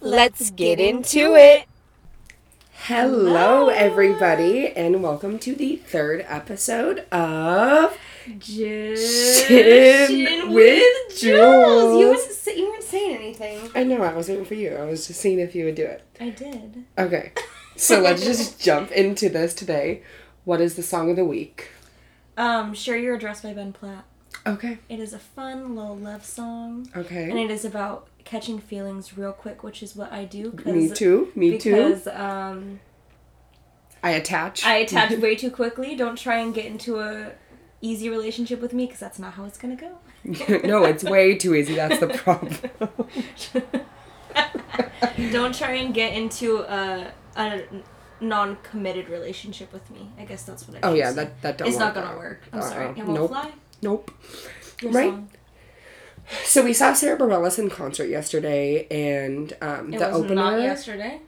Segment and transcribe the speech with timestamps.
[0.00, 1.66] Let's get into it.
[2.72, 7.98] Hello, everybody, and welcome to the third episode of
[8.38, 8.94] Gin
[10.52, 12.00] with Jules.
[12.00, 13.70] You wasn't, you weren't saying anything.
[13.74, 14.76] I know, I was waiting for you.
[14.76, 16.04] I was just seeing if you would do it.
[16.20, 16.84] I did.
[16.96, 17.32] Okay,
[17.76, 20.02] so let's just jump into this today.
[20.44, 21.70] What is the song of the week?
[22.36, 24.04] Um, Share Your Address by Ben Platt.
[24.46, 26.88] Okay, It is a fun little love song.
[26.96, 27.28] Okay.
[27.28, 30.52] And it is about catching feelings real quick, which is what I do.
[30.66, 31.74] Me too, me too.
[31.74, 32.80] Because um,
[34.02, 34.64] I attach.
[34.66, 35.96] I attach way too quickly.
[35.96, 37.32] Don't try and get into a
[37.80, 39.98] easy relationship with me because that's not how it's gonna go.
[40.64, 41.74] no, it's way too easy.
[41.74, 42.54] That's the problem.
[45.32, 47.62] Don't try and get into a, a
[48.20, 50.10] non-committed relationship with me.
[50.18, 50.88] I guess that's what I.
[50.88, 51.14] oh yeah, say.
[51.16, 52.18] that that don't It's not gonna out.
[52.18, 52.42] work.
[52.52, 52.86] I'm sorry.
[52.90, 53.30] It won't Nope.
[53.30, 53.52] fly.
[53.82, 54.10] Nope.
[54.82, 55.10] Your Right.
[55.10, 55.30] song.
[56.44, 60.34] So we saw Sara Bareilles in concert yesterday, and um, the opener.
[60.34, 61.20] not yesterday.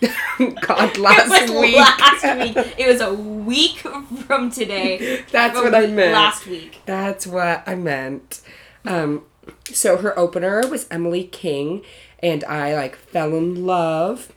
[0.62, 1.76] God, last it was week.
[1.76, 2.74] last week.
[2.78, 5.24] It was a week from today.
[5.30, 6.12] That's what I meant.
[6.12, 6.80] Last week.
[6.86, 8.40] That's what I meant.
[8.84, 9.24] Um,
[9.72, 11.82] so her opener was Emily King,
[12.20, 14.32] and I like fell in love.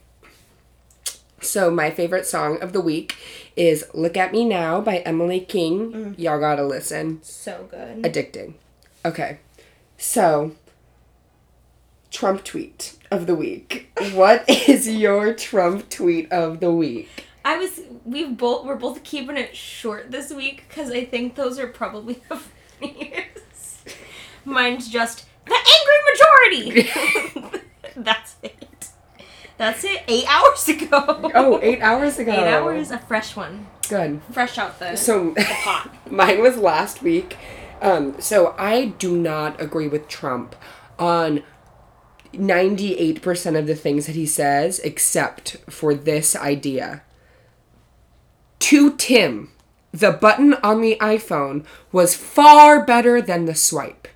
[1.41, 3.15] So my favorite song of the week
[3.55, 5.91] is "Look at Me Now" by Emily King.
[5.91, 6.19] Mm.
[6.19, 7.19] Y'all gotta listen.
[7.23, 8.03] So good.
[8.03, 8.53] Addicting.
[9.03, 9.39] Okay,
[10.01, 10.51] so
[12.09, 13.91] Trump tweet of the week.
[14.13, 17.25] What is your Trump tweet of the week?
[17.45, 17.81] I was.
[18.05, 18.65] We've both.
[18.65, 22.35] We're both keeping it short this week because I think those are probably the
[22.79, 23.95] funniest.
[24.45, 27.59] Mine's just the angry majority.
[27.95, 28.89] That's it.
[29.57, 30.03] That's it.
[30.07, 31.31] Eight hours ago.
[31.35, 32.31] Oh, eight hours ago.
[32.31, 32.89] Eight hours.
[32.91, 33.67] A fresh one.
[33.89, 34.21] Good.
[34.31, 36.11] Fresh out the So the pot.
[36.11, 37.37] mine was last week.
[37.81, 40.55] Um, so I do not agree with Trump
[40.99, 41.43] on
[42.33, 47.01] 98% of the things that he says, except for this idea.
[48.59, 49.51] To Tim,
[49.91, 54.07] the button on the iPhone was far better than the swipe.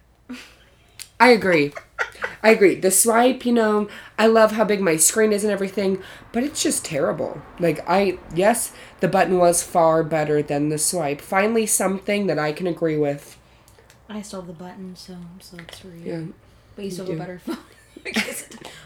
[1.20, 1.74] I agree.
[2.44, 2.76] I agree.
[2.76, 3.90] The swipe, you know,
[4.20, 6.02] I love how big my screen is and everything,
[6.32, 7.42] but it's just terrible.
[7.60, 11.22] Like, I, yes, the button was far better than the swipe.
[11.22, 13.38] Finally, something that I can agree with.
[14.10, 16.04] I still have the button, so so it's for you.
[16.04, 16.22] Yeah.
[16.76, 17.58] But you still have a better phone.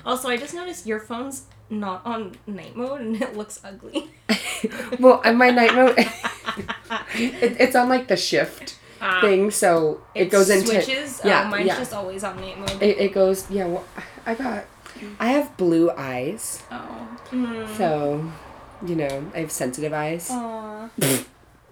[0.06, 4.10] Also, I just noticed your phone's not on night mode and it looks ugly.
[5.00, 5.96] Well, my night mode,
[7.16, 9.22] it, it's on like the shift Ah.
[9.22, 10.68] thing, so it, goes into.
[10.68, 11.22] switches.
[11.24, 11.78] Yeah, oh, mine's yeah.
[11.78, 12.82] just always on night mode.
[12.82, 13.86] It, it goes, yeah, well,
[14.26, 14.66] I got,
[15.20, 17.18] I have blue eyes, oh.
[17.32, 17.78] Mm.
[17.78, 18.32] so,
[18.86, 20.30] you know, I have sensitive eyes.
[20.32, 20.90] Aw.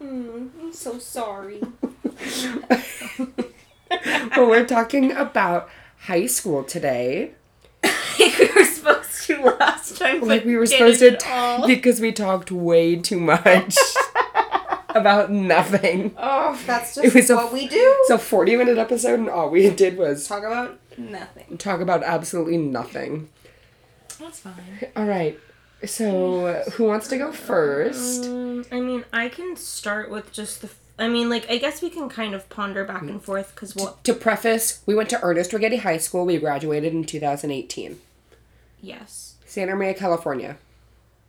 [0.01, 1.61] Mm, I'm so sorry.
[3.89, 5.69] but we're talking about
[5.99, 7.31] high school today.
[8.19, 10.21] we were supposed to last time.
[10.21, 11.67] Like we were supposed to, didn't at all.
[11.67, 13.75] t- because we talked way too much
[14.89, 16.13] about nothing.
[16.17, 17.77] Oh, that's just It was what f- we do.
[18.01, 21.57] It's a 40 minute episode, and all we did was Talk about nothing.
[21.57, 23.29] talk about absolutely nothing.
[24.19, 24.53] That's fine.
[24.95, 25.39] All right.
[25.85, 28.25] So, who wants to go first?
[28.25, 30.67] Um, I mean, I can start with just the.
[30.67, 33.75] f- I mean, like, I guess we can kind of ponder back and forth because
[33.75, 34.03] what?
[34.05, 36.25] To preface, we went to Ernest Righetti High School.
[36.25, 37.99] We graduated in 2018.
[38.81, 40.57] Yes, Santa Maria, California.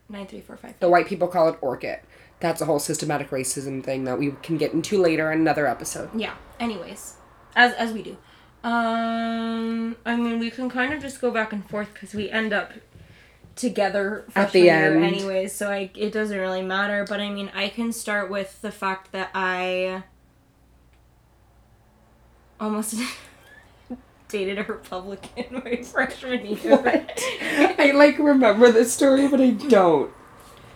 [0.09, 0.75] nine three four five.
[0.81, 2.01] The white people call it Orcutt.
[2.41, 6.09] That's a whole systematic racism thing that we can get into later in another episode.
[6.19, 6.35] Yeah.
[6.59, 7.15] Anyways,
[7.55, 8.17] as as we do.
[8.65, 12.53] Um, I mean, we can kind of just go back and forth because we end
[12.53, 12.73] up
[13.59, 15.05] together At the end.
[15.05, 15.55] anyways.
[15.55, 17.05] So I it doesn't really matter.
[17.07, 20.05] But I mean, I can start with the fact that I
[22.61, 22.95] almost
[24.29, 27.07] dated a Republican my freshman year.
[27.79, 30.11] I like remember this story, but I don't.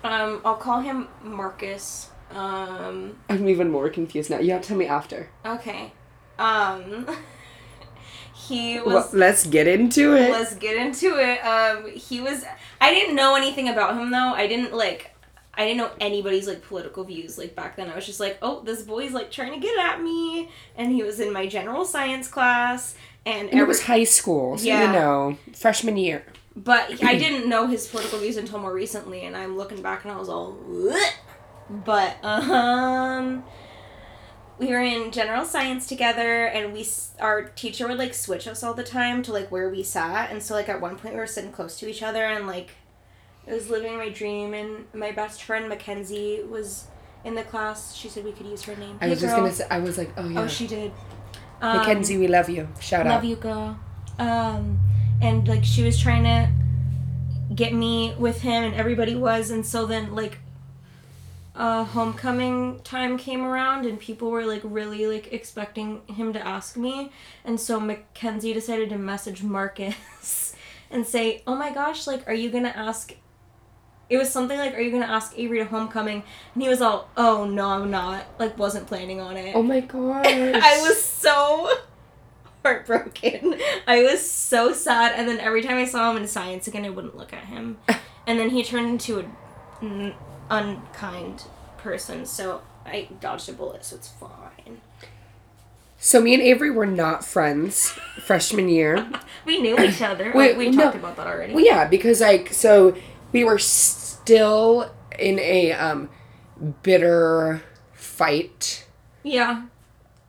[0.05, 2.11] Um, I'll call him Marcus.
[2.35, 4.39] Um, I'm even more confused now.
[4.39, 5.29] You have to tell me after.
[5.45, 5.93] okay.
[6.39, 7.07] Um,
[8.49, 8.87] he was.
[8.87, 10.31] Well, let's get into it.
[10.31, 11.39] Let's get into it.
[11.45, 12.45] Um, he was.
[12.81, 14.33] I didn't know anything about him though.
[14.35, 15.11] I didn't like.
[15.55, 17.91] I didn't know anybody's like political views like back then.
[17.91, 21.03] I was just like, oh, this boy's like trying to get at me, and he
[21.03, 22.95] was in my general science class,
[23.27, 24.87] and And it was high school, so Yeah.
[24.87, 26.25] you know, freshman year.
[26.57, 30.13] but I didn't know his political views until more recently, and I'm looking back and
[30.13, 31.11] I was all, "Bleh."
[31.85, 33.45] but um,
[34.63, 36.87] we were in general science together and we
[37.21, 40.43] our teacher would like switch us all the time to like where we sat and
[40.43, 42.71] so like at one point we were sitting close to each other and like
[43.47, 46.87] it was living my dream and my best friend Mackenzie was
[47.25, 49.53] in the class she said we could use her name I Hey, was just gonna
[49.53, 50.93] say, I was like, oh yeah, oh she did
[51.61, 52.69] um, Mackenzie, we love you.
[52.81, 53.15] Shout love out.
[53.17, 53.79] Love you girl
[54.19, 54.79] um
[55.21, 56.51] and like she was trying to
[57.55, 59.51] get me with him, and everybody was.
[59.51, 60.39] And so then, like,
[61.55, 66.77] uh, homecoming time came around, and people were like really like expecting him to ask
[66.77, 67.13] me.
[67.45, 70.57] And so Mackenzie decided to message Marcus
[70.91, 73.15] and say, "Oh my gosh, like, are you gonna ask?"
[74.09, 76.23] It was something like, "Are you gonna ask Avery to homecoming?"
[76.55, 79.55] And he was all, "Oh no, I'm not." Like, wasn't planning on it.
[79.55, 80.27] Oh my god.
[80.27, 81.71] I was so
[82.65, 83.57] heartbroken.
[83.87, 86.91] I was so sad, and then every time I saw him in science again, I
[86.91, 87.77] wouldn't look at him.
[88.27, 90.15] And then he turned into a
[90.53, 91.45] unkind
[91.79, 94.81] person, so I dodged a bullet, so it's fine.
[95.99, 97.91] So me and Avery were not friends
[98.21, 99.09] freshman year.
[99.45, 100.31] We knew each other.
[100.33, 100.85] We no.
[100.85, 101.53] talked about that already.
[101.53, 102.97] Well, yeah, because like so
[103.33, 104.89] we were still
[105.19, 106.09] in a um
[106.85, 107.61] bitter
[107.93, 108.87] fight
[109.25, 109.65] yeah.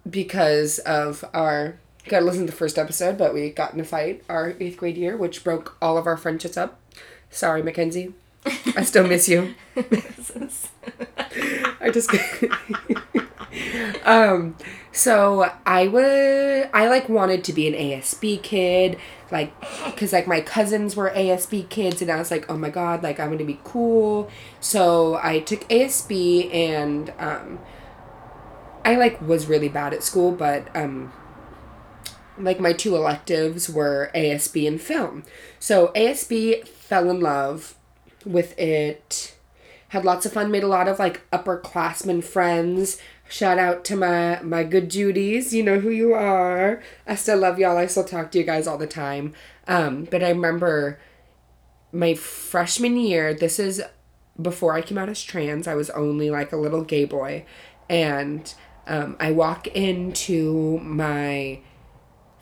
[0.10, 4.24] because of our gotta listen to the first episode, but we got in a fight
[4.28, 6.80] our eighth grade year, which broke all of our friendships up.
[7.30, 8.14] Sorry, Mackenzie.
[8.76, 9.56] I still miss you.
[11.80, 12.12] I just
[14.06, 14.56] um
[14.92, 18.98] so I would I like wanted to be an ASB kid
[19.32, 19.54] like
[19.96, 23.20] cuz like my cousins were ASB kids and I was like oh my god like
[23.20, 24.30] I'm to be cool.
[24.60, 27.60] So I took ASB and um
[28.86, 31.12] I like was really bad at school but um
[32.38, 35.24] like my two electives were ASB and film.
[35.60, 37.76] So ASB fell in love
[38.26, 39.36] with it.
[39.90, 42.98] Had lots of fun made a lot of like upperclassmen friends.
[43.30, 46.82] Shout out to my my good judies you know who you are.
[47.08, 47.78] I still love y'all.
[47.78, 49.34] I still talk to you guys all the time.
[49.68, 51.00] Um but i remember
[51.92, 53.82] my freshman year this is
[54.42, 57.46] before i came out as trans i was only like a little gay boy.
[57.90, 58.54] And
[58.88, 61.60] um, i walk into my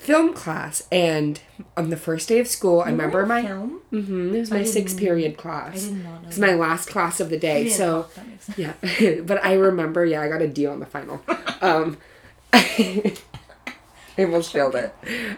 [0.02, 1.40] film class and
[1.78, 3.80] on the first day of school i remember my film.
[3.92, 7.20] hmm it was my sixth period class did not know it was my last class
[7.20, 8.58] of the day so that makes sense.
[8.58, 10.04] yeah, but I remember.
[10.06, 11.22] Yeah, I got a D on the final.
[11.62, 11.98] Um,
[12.54, 13.14] I
[14.18, 14.94] almost failed it.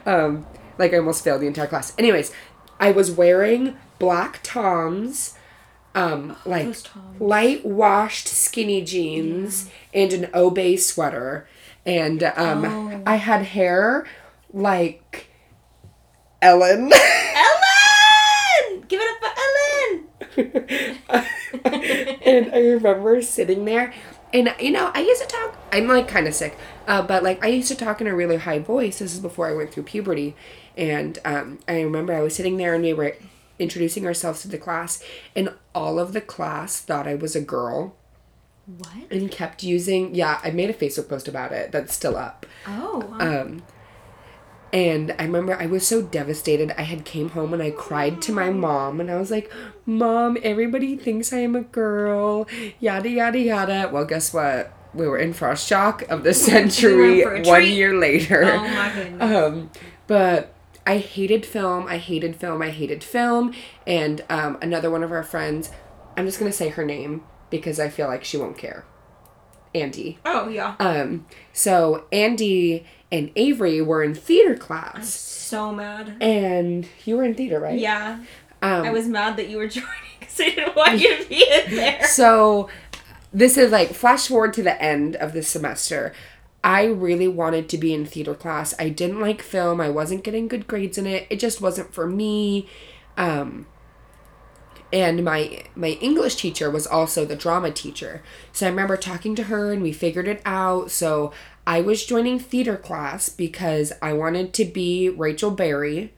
[0.06, 0.46] Um,
[0.78, 1.94] like I almost failed the entire class.
[1.98, 2.32] Anyways,
[2.80, 5.38] I was wearing black Toms,
[5.96, 7.20] um, like Toms.
[7.20, 11.46] light washed skinny jeans and an Obey sweater,
[11.86, 13.04] and um, Oh.
[13.06, 14.06] I had hair
[14.54, 15.28] like
[16.42, 16.92] Ellen.
[17.36, 18.86] Ellen!
[18.88, 20.08] Give it up for Ellen!
[22.24, 23.94] and I remember sitting there,
[24.34, 25.58] and you know, I used to talk.
[25.72, 26.58] I'm like kind of sick,
[26.88, 29.00] uh, but like I used to talk in a really high voice.
[29.00, 30.36] This is before I went through puberty,
[30.78, 33.16] and um, I remember I was sitting there and we were
[33.60, 35.04] introducing ourselves to the class,
[35.36, 37.96] and all of the class thought I was a girl
[38.66, 39.12] What?
[39.12, 40.14] and kept using.
[40.16, 41.72] Yeah, I made a Facebook post about it.
[41.72, 42.46] That's still up.
[42.68, 43.16] Oh.
[43.20, 43.64] Um,
[44.74, 46.74] and I remember I was so devastated.
[46.78, 49.52] I had came home and I cried to my mom and I was like,
[49.86, 52.48] "Mom, everybody thinks I am a girl."
[52.80, 53.90] Yada yada yada.
[53.94, 54.74] Well, guess what?
[54.96, 57.74] We were in frost shock of the century for one treat.
[57.74, 58.44] year later.
[58.44, 59.22] oh my goodness.
[59.36, 59.72] Um,
[60.08, 60.54] but
[60.86, 61.88] I hated film.
[61.88, 62.62] I hated film.
[62.62, 63.54] I hated film.
[63.88, 65.70] And um, another one of our friends,
[66.18, 68.86] I'm just gonna say her name because I feel like she won't care.
[69.76, 70.20] Andy.
[70.26, 70.76] oh yeah.
[70.80, 76.18] Um, so Andy and Avery were in theater class, So mad.
[76.20, 77.80] and you were in theater, right?
[77.80, 78.20] Yeah.
[78.62, 79.88] Um, I was mad that you were joining
[80.20, 82.06] because I didn't want you to be in there.
[82.08, 82.70] So
[83.32, 86.14] this is like flash forward to the end of the semester.
[86.64, 88.74] I really wanted to be in theater class.
[88.80, 89.82] I didn't like film.
[89.82, 91.28] I wasn't getting good grades in it.
[91.30, 92.68] It just wasn't for me.
[93.18, 93.68] Um
[94.94, 98.22] and my my English teacher was also the drama teacher.
[98.52, 100.92] So I remember talking to her and we figured it out.
[100.92, 101.34] So
[101.66, 106.14] I was joining theater class because I wanted to be Rachel Berry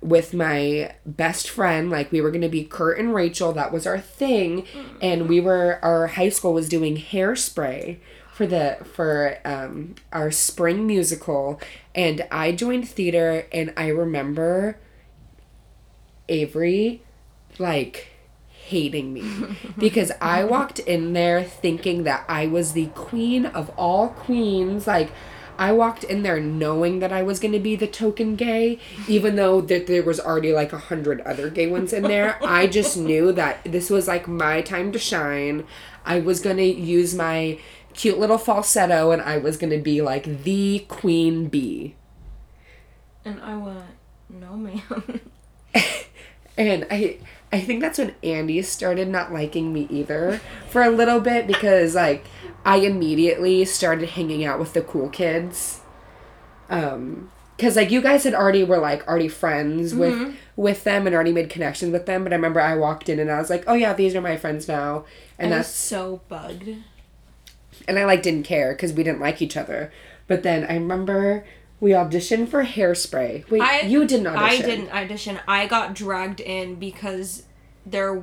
[0.00, 1.90] with my best friend.
[1.90, 3.52] Like we were going to be Kurt and Rachel.
[3.52, 4.66] That was our thing.
[5.00, 7.98] And we were our high school was doing hairspray
[8.32, 11.60] for the for um our spring musical.
[11.94, 14.78] And I joined theater and I remember
[16.28, 17.02] Avery
[17.58, 18.08] like
[18.72, 19.22] hating me.
[19.78, 24.86] Because I walked in there thinking that I was the queen of all queens.
[24.86, 25.10] Like
[25.58, 29.36] I walked in there knowing that I was going to be the token gay even
[29.36, 32.38] though that there was already like a hundred other gay ones in there.
[32.44, 35.64] I just knew that this was like my time to shine.
[36.04, 37.58] I was going to use my
[37.94, 41.94] cute little falsetto and I was going to be like the queen bee.
[43.24, 43.84] And I went,
[44.28, 45.20] no, ma'am.
[46.56, 47.18] And I
[47.52, 50.40] I think that's when Andy started not liking me either
[50.70, 52.24] for a little bit because like
[52.64, 55.80] I immediately started hanging out with the cool kids.
[56.70, 60.34] Um because like you guys had already were like already friends with Mm-hmm.
[60.56, 62.24] with them and already made connections with them.
[62.24, 64.36] But I remember I walked in and I was like, oh yeah, these are my
[64.36, 65.04] friends now,
[65.38, 66.68] and I was that's so bugged.
[67.86, 69.92] and I like didn't care because we didn't like each other.
[70.26, 71.44] But then I remember
[71.82, 73.50] we auditioned for Hairspray.
[73.50, 75.40] Wait, I- you didn't I didn't audition.
[75.48, 77.42] I got dragged in because
[77.84, 78.22] there.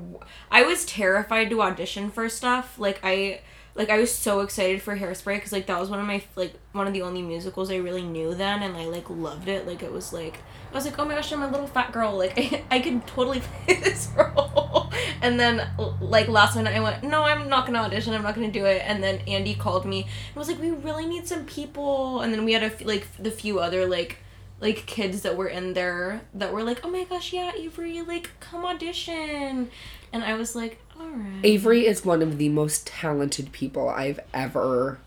[0.49, 2.79] I was terrified to audition for stuff.
[2.79, 3.41] Like I,
[3.79, 6.53] like I was so excited for Hairspray because like that was one of my like
[6.73, 9.65] one of the only musicals I really knew then, and I like loved it.
[9.65, 12.17] Like it was like I was like, oh my gosh, I'm a little fat girl.
[12.17, 14.91] Like I, I could totally play this role.
[15.21, 15.65] And then
[16.01, 18.13] like last minute I went, no, I'm not gonna audition.
[18.13, 18.81] I'm not gonna do it.
[18.85, 22.19] And then Andy called me and was like, we really need some people.
[22.19, 24.17] And then we had a f- like the few other like
[24.61, 28.29] like kids that were in there that were like, oh my gosh, yeah, Avery, like
[28.39, 29.69] come audition.
[30.11, 31.39] And I was like, all right.
[31.43, 34.99] Avery is one of the most talented people I've ever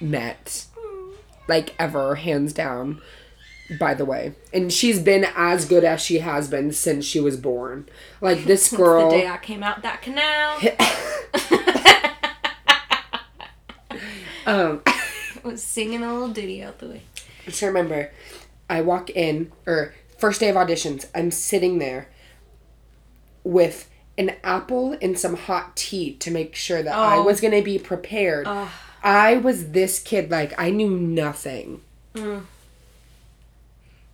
[0.00, 0.66] met.
[1.48, 3.00] Like ever, hands down.
[3.80, 7.38] By the way, and she's been as good as she has been since she was
[7.38, 7.88] born.
[8.20, 9.10] Like this girl.
[9.10, 10.60] the day I came out that canal.
[14.46, 14.82] um,
[15.42, 17.02] was singing a little ditty out the way.
[17.44, 18.10] Just remember,
[18.74, 22.08] I walk in, or first day of auditions, I'm sitting there
[23.44, 23.88] with
[24.18, 27.22] an apple and some hot tea to make sure that I Oh.
[27.22, 28.48] was going to be prepared.
[29.02, 31.82] I was this kid, like, I knew nothing.
[32.14, 32.46] Mm.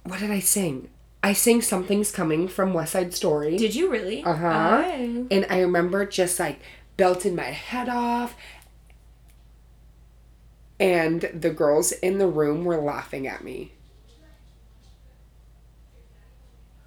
[0.05, 0.89] What did I sing?
[1.23, 3.57] I sang Something's Coming from West Side Story.
[3.57, 4.23] Did you really?
[4.25, 4.83] Uh-huh.
[4.87, 5.27] Oh.
[5.31, 6.61] And I remember just like
[6.97, 8.35] belting my head off.
[10.79, 13.73] And the girls in the room were laughing at me.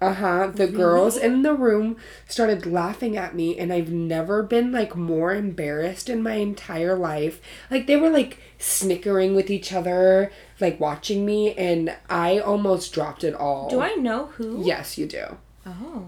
[0.00, 0.50] Uh huh.
[0.52, 1.96] The girls in the room
[2.28, 7.40] started laughing at me, and I've never been like more embarrassed in my entire life.
[7.70, 13.24] Like, they were like snickering with each other, like watching me, and I almost dropped
[13.24, 13.70] it all.
[13.70, 14.62] Do I know who?
[14.64, 15.38] Yes, you do.
[15.64, 16.04] Oh.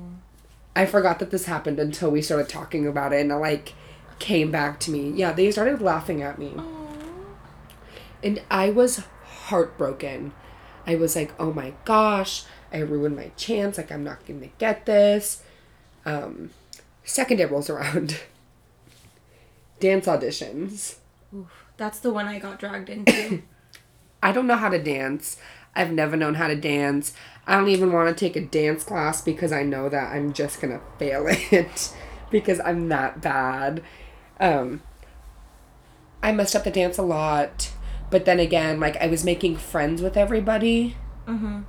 [0.74, 3.72] I forgot that this happened until we started talking about it and it like
[4.18, 5.10] came back to me.
[5.10, 6.54] Yeah, they started laughing at me.
[8.22, 10.32] And I was heartbroken.
[10.86, 13.78] I was like, "Oh my gosh, I ruined my chance.
[13.78, 15.42] Like I'm not going to get this."
[16.04, 16.50] Um
[17.04, 18.20] second day rolls around.
[19.80, 20.96] Dance auditions.
[21.76, 23.42] That's the one I got dragged into.
[24.22, 25.36] I don't know how to dance.
[25.74, 27.12] I've never known how to dance.
[27.46, 30.60] I don't even want to take a dance class because I know that I'm just
[30.60, 31.92] going to fail it
[32.30, 33.82] because I'm that bad.
[34.40, 34.82] Um
[36.22, 37.70] I messed up the dance a lot,
[38.10, 40.96] but then again, like I was making friends with everybody.
[41.28, 41.60] mm-hmm.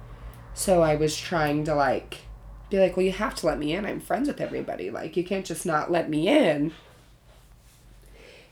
[0.58, 2.18] So I was trying to like
[2.72, 3.86] be like, "Well, you have to let me in.
[3.86, 4.90] I'm friends with everybody.
[4.90, 6.74] Like you can't just not let me in."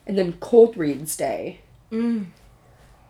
[0.06, 1.62] And then cold reads day.
[1.92, 2.28] Mm.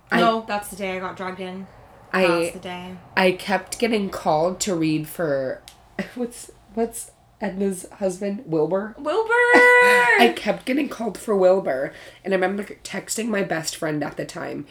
[0.10, 1.68] I- no, that's the day I got dragged in.
[2.14, 2.96] I That's the day.
[3.18, 5.62] I kept getting called to read for
[6.16, 7.12] what's what's
[7.42, 8.96] Edna's husband Wilbur.
[8.98, 9.30] Wilbur.
[9.30, 11.92] I kept getting called for Wilbur,
[12.24, 14.66] and I remember texting my best friend at the time,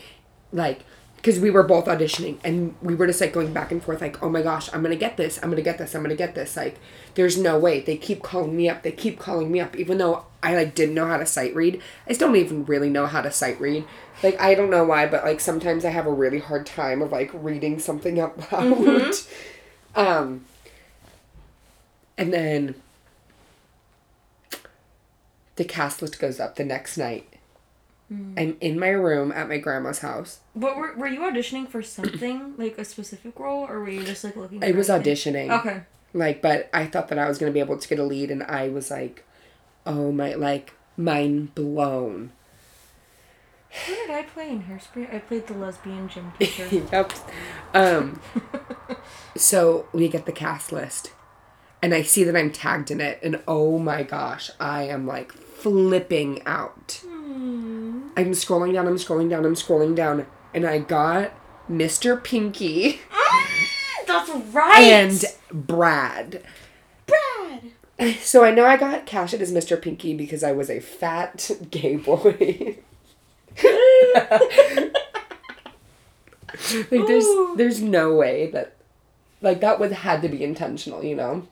[0.50, 0.80] like
[1.24, 4.22] because we were both auditioning, and we were just like going back and forth, like,
[4.22, 6.54] oh my gosh, I'm gonna get this, I'm gonna get this, I'm gonna get this.
[6.54, 6.78] Like,
[7.14, 10.26] there's no way they keep calling me up, they keep calling me up, even though
[10.42, 11.80] I like didn't know how to sight read.
[12.06, 13.86] I still don't even really know how to sight read.
[14.22, 17.10] Like I don't know why, but like sometimes I have a really hard time of
[17.10, 19.14] like reading something out loud.
[19.96, 20.44] Um.
[22.18, 22.74] And then
[25.54, 27.33] the cast list goes up the next night.
[28.10, 30.40] I'm in my room at my grandma's house.
[30.54, 34.22] But were were you auditioning for something like a specific role, or were you just
[34.22, 34.62] like looking?
[34.62, 35.50] I was auditioning.
[35.60, 35.82] Okay.
[36.12, 38.42] Like, but I thought that I was gonna be able to get a lead, and
[38.44, 39.24] I was like,
[39.86, 42.32] oh my, like mind blown.
[43.86, 45.12] Who did I play in Hairspray?
[45.12, 46.68] I played the lesbian gym teacher.
[46.68, 47.12] yep.
[47.72, 48.20] Um.
[49.36, 51.12] so we get the cast list,
[51.82, 55.32] and I see that I'm tagged in it, and oh my gosh, I am like
[55.32, 57.00] flipping out.
[57.04, 57.73] Hmm.
[58.16, 61.32] I'm scrolling down, I'm scrolling down, I'm scrolling down, and I got
[61.70, 62.22] Mr.
[62.22, 63.00] Pinky
[64.06, 64.82] That's right.
[64.82, 66.42] and Brad.
[67.06, 68.18] Brad.
[68.20, 69.80] So I know I got casted as Mr.
[69.80, 72.78] Pinky because I was a fat gay boy.
[76.90, 77.54] like there's Ooh.
[77.56, 78.74] there's no way that
[79.40, 81.46] like that would had to be intentional, you know.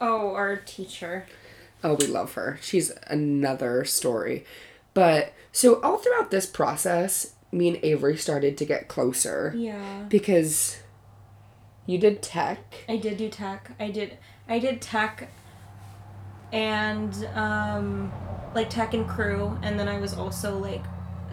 [0.00, 1.26] Oh, our teacher.
[1.82, 2.58] Oh, we love her.
[2.62, 4.44] She's another story.
[4.94, 10.04] But so all throughout this process, me and Avery started to get closer Yeah.
[10.08, 10.78] because
[11.86, 12.58] you did tech.
[12.88, 13.70] I did do tech.
[13.80, 14.18] I did
[14.48, 15.28] I did tech
[16.52, 18.12] and um
[18.54, 20.82] like tech and crew and then I was also like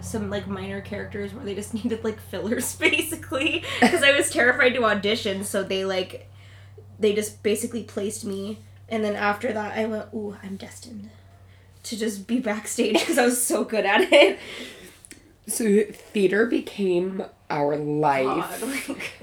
[0.00, 4.74] some like minor characters where they just needed like fillers basically because I was terrified
[4.74, 6.30] to audition, so they like
[7.00, 8.58] they just basically placed me,
[8.88, 11.10] and then after that I went, ooh, I'm destined
[11.84, 14.38] to just be backstage because I was so good at it.
[15.46, 18.60] So theater became our life.
[18.60, 19.22] God, like,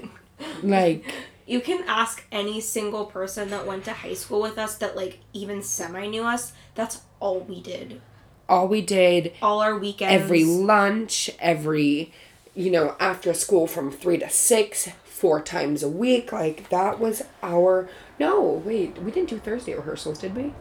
[0.62, 1.04] Like
[1.46, 5.20] you can ask any single person that went to high school with us that like
[5.32, 6.52] even semi knew us.
[6.74, 8.00] That's all we did.
[8.48, 10.12] all we did All our weekends.
[10.22, 12.12] every lunch, every
[12.54, 17.22] you know, after school from 3 to 6, four times a week, like that was
[17.42, 20.54] our No, wait, we didn't do Thursday rehearsals, did we?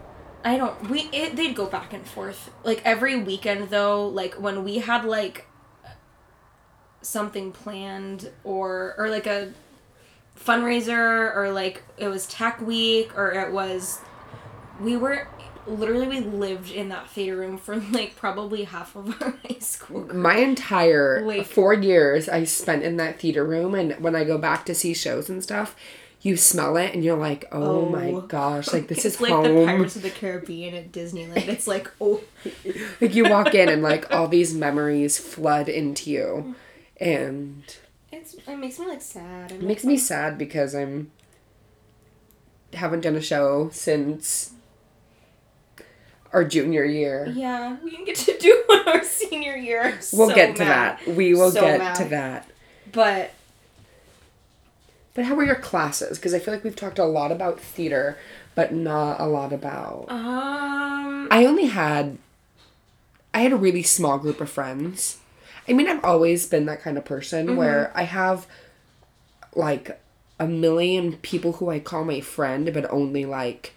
[0.43, 0.89] I don't.
[0.89, 2.51] We it, they'd go back and forth.
[2.63, 5.47] Like every weekend though, like when we had like
[7.01, 9.53] something planned or or like a
[10.39, 13.99] fundraiser or like it was tech week or it was
[14.81, 15.27] we were
[15.67, 20.05] literally we lived in that theater room for like probably half of our high school.
[20.13, 24.37] My entire Like- four years I spent in that theater room, and when I go
[24.37, 25.75] back to see shows and stuff,
[26.25, 28.21] you smell it, and you're like, "Oh, my Oh.
[28.21, 28.73] gosh!
[28.73, 31.47] Like this it's is like home." the Pirates of the Caribbean at Disneyland.
[31.47, 32.21] It's like oh
[32.99, 36.55] like you walk in, and like all these memories flood into you,
[36.99, 37.63] and
[38.11, 39.51] it's it makes me like sad.
[39.51, 41.11] It makes me sad because I'm
[42.73, 44.51] haven't done a show since
[46.33, 47.31] our junior year.
[47.33, 49.91] Yeah, we didn't get to do one our senior year.
[50.11, 50.99] We'll So get to mad.
[51.05, 51.15] that.
[51.15, 51.95] We will So get mad.
[51.97, 52.49] to that.
[52.91, 53.31] But
[55.15, 56.17] But how were your classes?
[56.19, 58.17] Because I feel like we've talked a lot about theater,
[58.53, 60.05] but not a lot about.
[60.09, 62.17] um, I only had.
[63.33, 65.17] I had a really small group of friends.
[65.67, 68.45] I mean, I've always been that kind of person where I have,
[69.55, 69.99] like,
[70.39, 73.73] a million people who I call my friend, but only like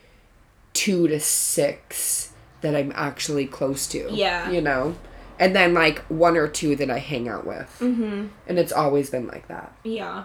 [0.75, 4.09] two to six that I'm actually close to.
[4.11, 4.51] Yeah.
[4.51, 4.97] You know?
[5.41, 7.79] And then, like, one or two that I hang out with.
[7.81, 8.27] Mm-hmm.
[8.47, 9.73] And it's always been like that.
[9.85, 10.25] yeah,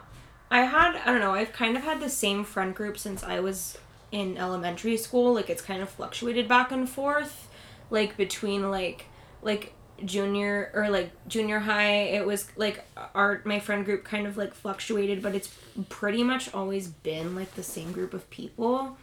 [0.53, 1.33] I had I don't know.
[1.33, 3.77] I've kind of had the same friend group since I was
[4.11, 5.33] in elementary school.
[5.33, 7.49] Like it's kind of fluctuated back and forth,
[7.89, 9.05] like between like
[9.41, 9.73] like
[10.05, 11.93] junior or like junior high.
[12.17, 12.85] It was like
[13.15, 15.49] our my friend group kind of like fluctuated, but it's
[15.89, 18.97] pretty much always been like the same group of people,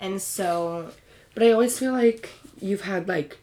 [0.00, 0.92] and so
[1.34, 3.38] But I always feel like you've had, like,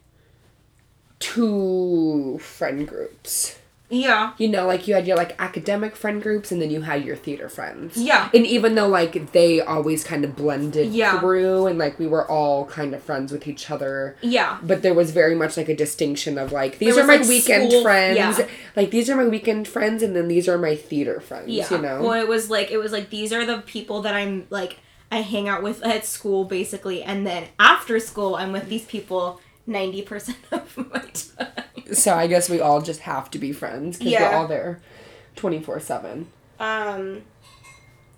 [1.20, 3.58] two friend groups.
[3.96, 4.34] Yeah.
[4.38, 7.16] you know, like you had your like academic friend groups and then you had your
[7.16, 7.98] theater friends.
[7.98, 8.30] Yeah.
[8.34, 11.20] And even though like they always kind of blended Yeah.
[11.20, 14.16] through and like we were all kind of friends with each other.
[14.22, 14.58] Yeah.
[14.62, 17.22] But there was very much like a distinction of like these There are was, my
[17.24, 18.18] like, weekend school- friends.
[18.40, 18.48] yeah.
[18.76, 21.68] Like these are my weekend friends and then these are my theater friends, Yeah.
[21.72, 22.02] you know.
[22.02, 24.78] Well, it was like it was like these are the people that I'm like
[25.12, 29.40] I hang out with at school basically, and then after school I'm with these people
[29.68, 31.75] ninety percent of my time.
[31.94, 34.30] So I guess we all just have to be friends cuz Yeah.
[34.30, 34.82] we're all there
[35.36, 36.26] 24/7.
[36.60, 37.24] Um,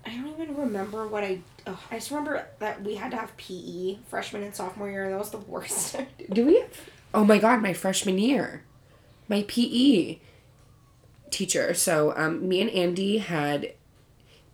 [0.06, 1.40] I don't even remember what I.
[1.66, 5.12] Oh, I just remember that we had to have PE freshman and sophomore year, and
[5.12, 5.96] that was the worst.
[6.32, 6.80] Do we have?
[7.12, 8.62] Oh my god, my freshman year.
[9.28, 10.18] My PE
[11.30, 11.74] teacher.
[11.74, 13.72] So, um, me and Andy had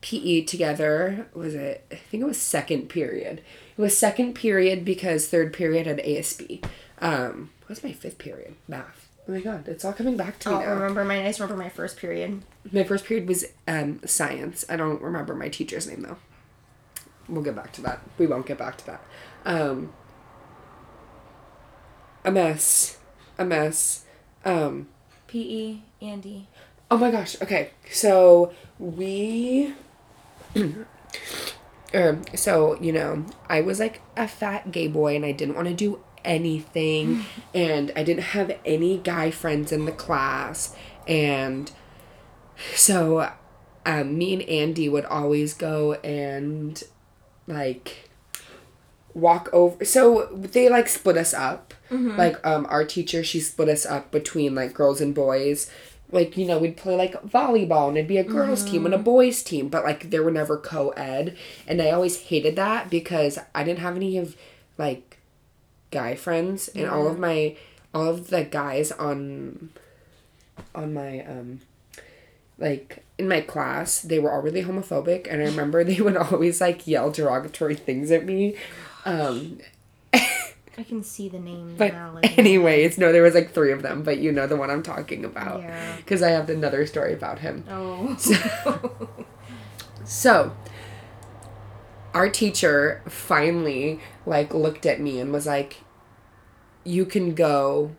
[0.00, 1.27] PE together.
[1.35, 1.85] Was it?
[1.92, 3.42] I think it was second period.
[3.77, 6.64] It was second period because third period had ASB.
[7.00, 8.55] Um, what was my fifth period?
[8.66, 9.04] Math.
[9.27, 10.75] Oh my god, it's all coming back to me I now.
[10.75, 11.23] remember my.
[11.23, 12.43] I just remember my first period.
[12.71, 14.65] My first period was um, science.
[14.69, 16.19] I don't remember my teacher's name though.
[17.29, 18.01] We'll get back to that.
[18.19, 19.03] We won't get back to that.
[19.47, 19.93] Um,
[22.25, 22.99] a mess.
[23.39, 24.05] A mess.
[24.45, 24.89] Um,
[25.27, 26.49] PE, Andy.
[26.91, 27.41] oh my gosh.
[27.41, 27.71] Okay.
[27.91, 29.75] So we.
[31.95, 35.69] er, so, you know, I was like a fat gay boy and I didn't want
[35.69, 37.25] to do anything.
[37.55, 40.75] and I didn't have any guy friends in the class.
[41.07, 41.71] And
[42.75, 43.31] so
[43.87, 46.83] um, me and Andy would always go and
[47.47, 48.09] like
[49.13, 51.75] walk over so they like split us up.
[52.17, 55.71] Like um our teacher she split us up between like girls and boys.
[56.11, 58.99] Like you know we'd play like volleyball and it'd be a girls team and a
[58.99, 61.37] boys team but like there were never co-ed.
[61.67, 64.37] And i always hated that because i didn't have any of
[64.79, 65.13] like
[65.95, 67.57] guy friends and all of my
[67.95, 69.71] all of the guys on
[70.75, 71.61] on my um
[72.59, 76.61] like in my class they were all really homophobic and i remember they would always
[76.61, 78.57] like yell derogatory things at me
[79.05, 79.59] um
[80.77, 82.11] I can see the names but now.
[82.15, 84.83] Like, anyways no there was like three of them but you know the one i'm
[84.83, 85.97] talking about Yeah.
[85.99, 88.17] because i have another story about him oh.
[90.05, 90.51] so
[92.14, 95.79] our teacher finally like looked at me and was like
[96.85, 97.90] you can go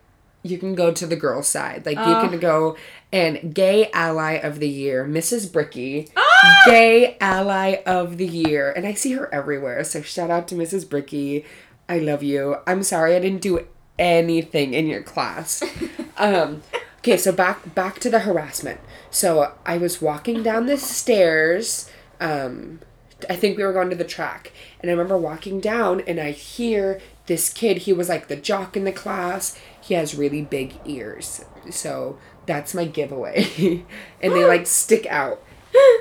[0.45, 1.87] you can go to the girl side.
[1.87, 2.77] Like you can go
[3.11, 5.51] and gay ally of the year, Mrs.
[5.51, 6.09] Bricky.
[6.15, 6.63] Ah!
[6.67, 8.71] Gay ally of the year.
[8.71, 9.83] And I see her everywhere.
[9.83, 10.87] So shout out to Mrs.
[10.87, 11.45] Bricky.
[11.89, 12.57] I love you.
[12.67, 13.65] I'm sorry I didn't do
[13.97, 15.63] anything in your class.
[16.17, 16.61] um
[16.99, 18.79] okay, so back back to the harassment.
[19.09, 21.89] So I was walking down the stairs.
[22.21, 22.81] Um
[23.29, 24.51] I think we were going to the track.
[24.79, 28.75] And I remember walking down and I hear this kid, he was like the jock
[28.75, 29.57] in the class.
[29.79, 31.45] He has really big ears.
[31.69, 33.83] So that's my giveaway.
[34.21, 35.41] and they like stick out.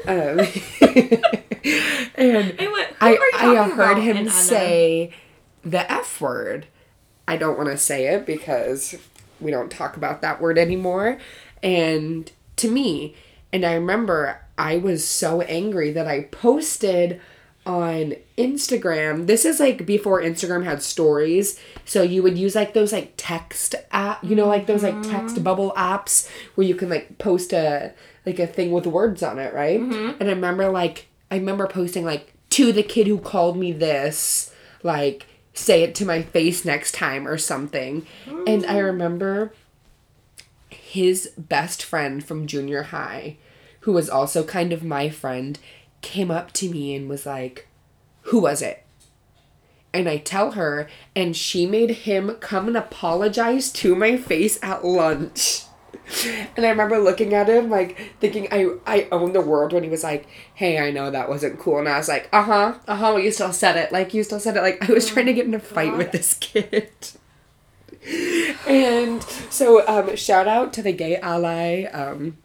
[0.06, 0.38] Um,
[2.14, 5.12] and I went, I, I heard him Anna- say
[5.64, 6.66] the F word.
[7.26, 8.94] I don't want to say it because
[9.40, 11.18] we don't talk about that word anymore.
[11.60, 13.16] And to me,
[13.52, 17.20] and I remember I was so angry that I posted
[17.66, 19.26] on Instagram.
[19.26, 21.58] This is like before Instagram had stories.
[21.84, 25.10] So you would use like those like text app, you know, like those like mm-hmm.
[25.10, 27.92] text bubble apps where you can like post a
[28.26, 29.80] like a thing with words on it, right?
[29.80, 30.20] Mm-hmm.
[30.20, 34.54] And I remember like I remember posting like to the kid who called me this,
[34.82, 38.06] like say it to my face next time or something.
[38.26, 38.84] And I mm.
[38.84, 39.52] remember
[40.68, 43.36] his best friend from junior high,
[43.84, 45.58] who was also kind of my friend,
[46.00, 47.68] came up to me and was like,
[48.22, 48.84] Who was it?
[49.92, 54.84] And I tell her, and she made him come and apologize to my face at
[54.84, 55.62] lunch.
[56.54, 59.88] And I remember looking at him, like thinking I I own the world when he
[59.88, 62.96] was like, "Hey, I know that wasn't cool," and I was like, "Uh huh, uh
[62.96, 64.60] huh." Well, you still said it, like you still said it.
[64.60, 66.90] Like I was trying to get in a fight with this kid.
[68.68, 72.36] and so, um, shout out to the gay ally, um,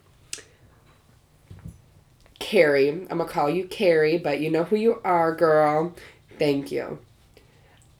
[2.50, 2.88] Carrie.
[2.88, 5.94] I'm gonna call you Carrie, but you know who you are, girl.
[6.36, 6.98] Thank you.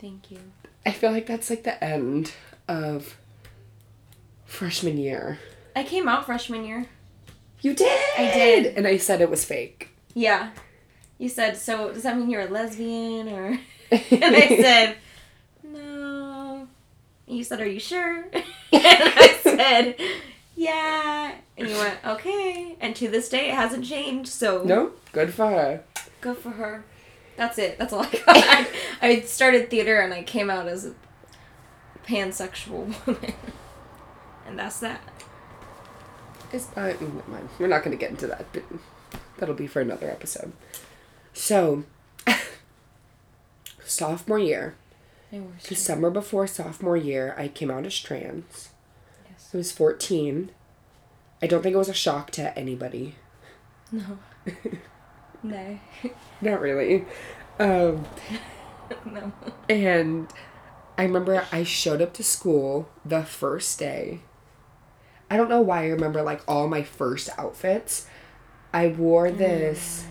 [0.00, 0.38] Thank you.
[0.84, 2.32] I feel like that's like the end
[2.66, 3.16] of
[4.46, 5.38] freshman year.
[5.76, 6.86] I came out freshman year.
[7.60, 8.00] You did.
[8.18, 8.76] I did.
[8.76, 9.90] and I said it was fake.
[10.14, 10.50] Yeah.
[11.16, 13.46] You said, so does that mean you're a lesbian or?
[13.92, 14.96] and I said,
[15.62, 16.66] no.
[17.28, 18.24] You said, are you sure?
[18.32, 19.96] and I said,
[20.60, 21.34] yeah.
[21.56, 22.76] And you went, okay.
[22.80, 24.28] And to this day, it hasn't changed.
[24.28, 25.82] So no, good for her.
[26.20, 26.84] good for her.
[27.36, 27.78] That's it.
[27.78, 28.24] That's all I got.
[28.28, 28.66] I,
[29.00, 30.94] I started theater and I came out as a
[32.06, 33.32] pansexual woman.
[34.46, 35.00] and that's that.
[36.52, 36.94] It's, uh,
[37.26, 37.48] mind.
[37.58, 38.64] We're not going to get into that, but
[39.38, 40.52] that'll be for another episode.
[41.32, 41.84] So,
[43.84, 44.74] sophomore year,
[45.30, 48.70] the summer before sophomore year, I came out as trans.
[49.52, 50.50] I was 14.
[51.42, 53.16] I don't think it was a shock to anybody.
[53.90, 54.18] No.
[55.42, 55.78] no.
[56.40, 57.04] Not really.
[57.58, 58.06] Um,
[59.04, 59.32] no.
[59.68, 60.28] and
[60.96, 64.20] I remember I showed up to school the first day.
[65.30, 68.06] I don't know why I remember like all my first outfits.
[68.72, 70.06] I wore this.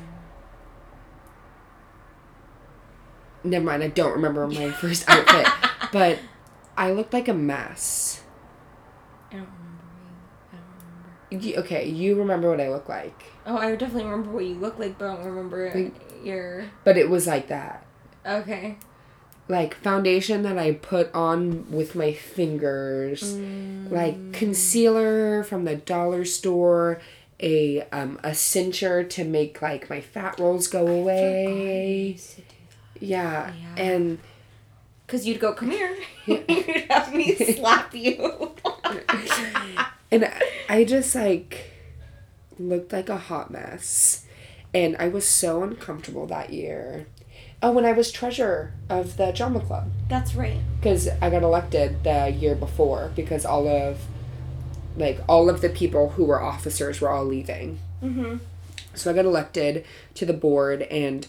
[3.44, 5.48] Never mind, I don't remember my first outfit.
[5.92, 6.20] but
[6.78, 8.24] I looked like a mess.
[9.32, 10.52] I don't remember you.
[10.52, 11.48] I don't remember.
[11.48, 13.24] You, okay, you remember what I look like.
[13.46, 16.66] Oh, I definitely remember what you look like, but I don't remember Like- your.
[16.84, 17.86] But it was like that.
[18.26, 18.78] Okay.
[19.48, 23.24] Like foundation that I put on with my fingers.
[23.90, 27.02] like concealer from the dollar store,
[27.40, 32.18] a um a cincher to make like my fat rolls go away.
[33.00, 33.52] Yeah.
[33.54, 33.76] Yeah.
[33.84, 34.20] And
[35.10, 35.98] Because you'd go, come here.
[36.28, 38.52] you'd have me slap you.
[40.12, 41.72] and I- I just like
[42.60, 44.26] looked like a hot mess.
[44.72, 47.08] And I was so uncomfortable that year.
[47.64, 49.90] Oh, when I was treasurer of the drama club.
[50.08, 50.60] That's right.
[50.80, 54.00] because I got elected the year before because all of
[54.96, 57.80] like all of the people who were officers were all leaving.
[58.04, 58.38] Mm-hmm.
[58.94, 61.26] So I got elected to the board and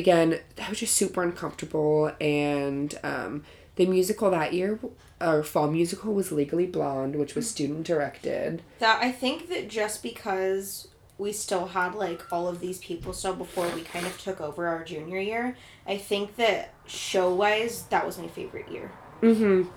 [0.00, 3.44] again, that was just super uncomfortable and um,
[3.76, 4.78] the musical that year
[5.20, 8.62] our fall musical was Legally Blonde, which was student directed.
[8.78, 13.34] That I think that just because we still had like all of these people still
[13.34, 18.06] before we kind of took over our junior year, I think that show wise that
[18.06, 18.90] was my favorite year.
[19.20, 19.68] Mhm.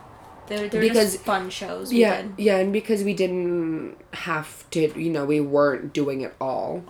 [0.47, 1.91] They're, they're Because- fun shows.
[1.91, 2.33] We Yeah, did.
[2.37, 6.83] yeah, and because we didn't have to, you know, we weren't doing it all.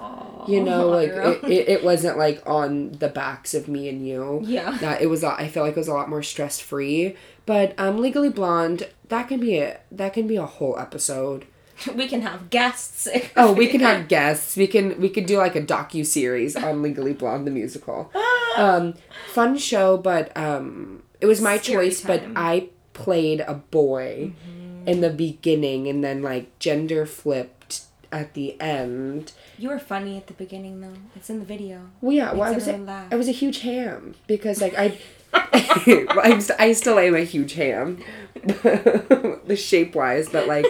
[0.47, 4.41] You know, like it, it, it wasn't like on the backs of me and you.
[4.43, 4.77] Yeah.
[4.81, 5.23] That it was.
[5.23, 7.15] I feel like it was a lot more stress free.
[7.45, 11.45] But um, Legally Blonde, that can be a that can be a whole episode.
[11.95, 13.07] we can have guests.
[13.37, 14.55] Oh, we can have guests.
[14.57, 18.11] We can we could do like a docu series on Legally Blonde the musical.
[18.55, 18.93] Um,
[19.33, 22.01] fun show, but um, it was my Scary choice.
[22.01, 22.21] But.
[22.35, 24.87] I played a boy, mm-hmm.
[24.87, 27.81] in the beginning and then like gender flipped
[28.13, 29.33] at the end.
[29.57, 30.93] You were funny at the beginning though.
[31.15, 31.89] It's in the video.
[31.99, 33.11] Well, yeah, well, I was a, laugh.
[33.11, 34.97] I was a huge ham because like I,
[35.33, 38.03] I'm st- I still am a huge ham,
[38.43, 40.65] the shape wise, but like,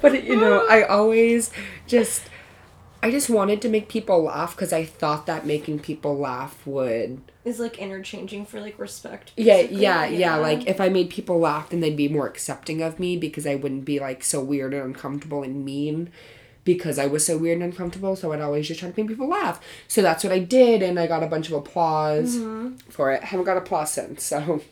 [0.00, 1.50] but you know, I always
[1.86, 2.22] just,
[3.02, 7.20] I just wanted to make people laugh because I thought that making people laugh would.
[7.44, 9.32] Is like interchanging for like respect.
[9.36, 9.82] Yeah, basically.
[9.82, 10.36] yeah, yeah.
[10.36, 13.54] Like if I made people laugh, then they'd be more accepting of me because I
[13.54, 16.10] wouldn't be like so weird and uncomfortable and mean
[16.64, 18.16] because I was so weird and uncomfortable.
[18.16, 19.60] So I'd always just try to make people laugh.
[19.88, 22.76] So that's what I did, and I got a bunch of applause mm-hmm.
[22.90, 23.22] for it.
[23.22, 24.24] I Haven't got applause since.
[24.24, 24.62] So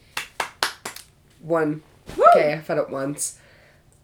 [1.41, 1.83] one.
[2.19, 3.39] Okay, I've fed it once.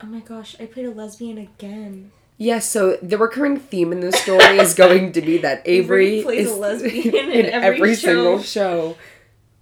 [0.01, 2.13] Oh my gosh, I played a lesbian again.
[2.41, 6.23] Yes, so the recurring theme in this story is going to be that Avery, Avery
[6.23, 8.09] plays a lesbian in every show.
[8.09, 8.97] single show.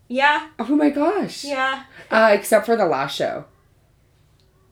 [0.09, 1.43] Yeah, Oh my gosh.
[1.45, 1.85] yeah.
[2.11, 3.47] Uh, except for the last show.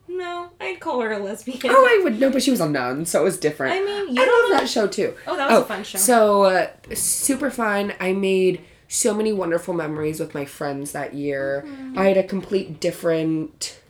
[0.06, 1.58] No, I'd call her a lesbian.
[1.64, 3.74] Oh, I would know, but she was a nun, so it was different.
[3.74, 5.14] I mean, you I don't love that show too.
[5.26, 5.98] Oh, that was a fun show.
[5.98, 7.94] So uh, super fun.
[7.98, 11.64] I made so many wonderful memories with my friends that year.
[11.66, 11.98] Mm-hmm.
[11.98, 13.80] I had a complete different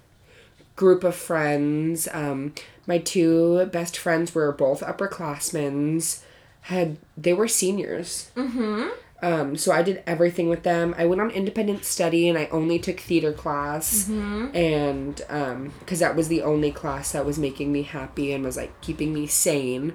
[0.76, 2.08] group of friends.
[2.12, 2.54] Um,
[2.86, 6.20] my two best friends were both upperclassmen.
[6.62, 8.30] Had they were seniors.
[8.36, 8.88] Mm-hmm.
[9.22, 10.94] Um, so I did everything with them.
[10.98, 14.04] I went on independent study and I only took theater class.
[14.04, 14.56] Mm-hmm.
[14.56, 18.56] And um, because that was the only class that was making me happy and was
[18.56, 19.94] like keeping me sane.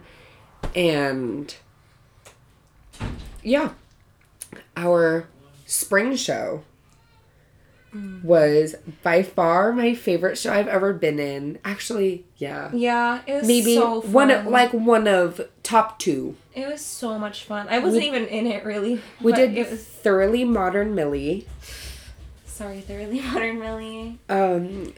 [0.76, 1.56] And
[3.44, 3.74] yeah,
[4.76, 5.28] our
[5.66, 6.64] spring show
[8.24, 11.60] was by far my favorite show I've ever been in.
[11.66, 12.70] Actually, yeah.
[12.74, 16.36] Yeah, it was Maybe so one of like one of top two.
[16.54, 17.68] It was so much fun.
[17.70, 19.02] I wasn't even in it really.
[19.22, 21.48] We did It was thoroughly modern Millie.
[22.46, 24.20] sorry, thoroughly modern Millie.
[24.30, 24.94] Um,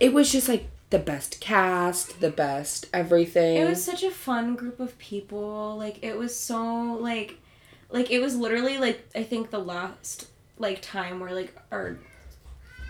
[0.00, 3.56] it was just like the best cast, the best everything.
[3.56, 5.76] It was such a fun group of people.
[5.76, 7.38] Like it was so like,
[7.90, 11.98] like it was literally like I think the last like time where like our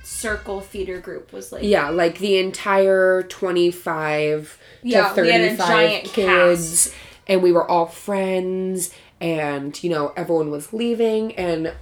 [0.07, 5.41] circle theater group was like yeah, like the entire twenty five Yeah, to we had
[5.41, 6.95] a thirty five giant kids, cast.
[7.27, 11.75] and we were all friends, and you know everyone was leaving, and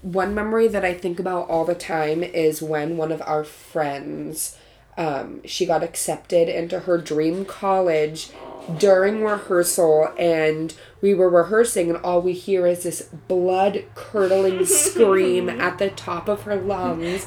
[0.00, 4.56] one memory that I think about all the time is when one of our friends,
[4.96, 8.30] um, she got accepted into her dream college
[8.78, 15.50] during rehearsal, and we were rehearsing, and all we hear is this blood curdling scream
[15.50, 17.26] at the top of her lungs.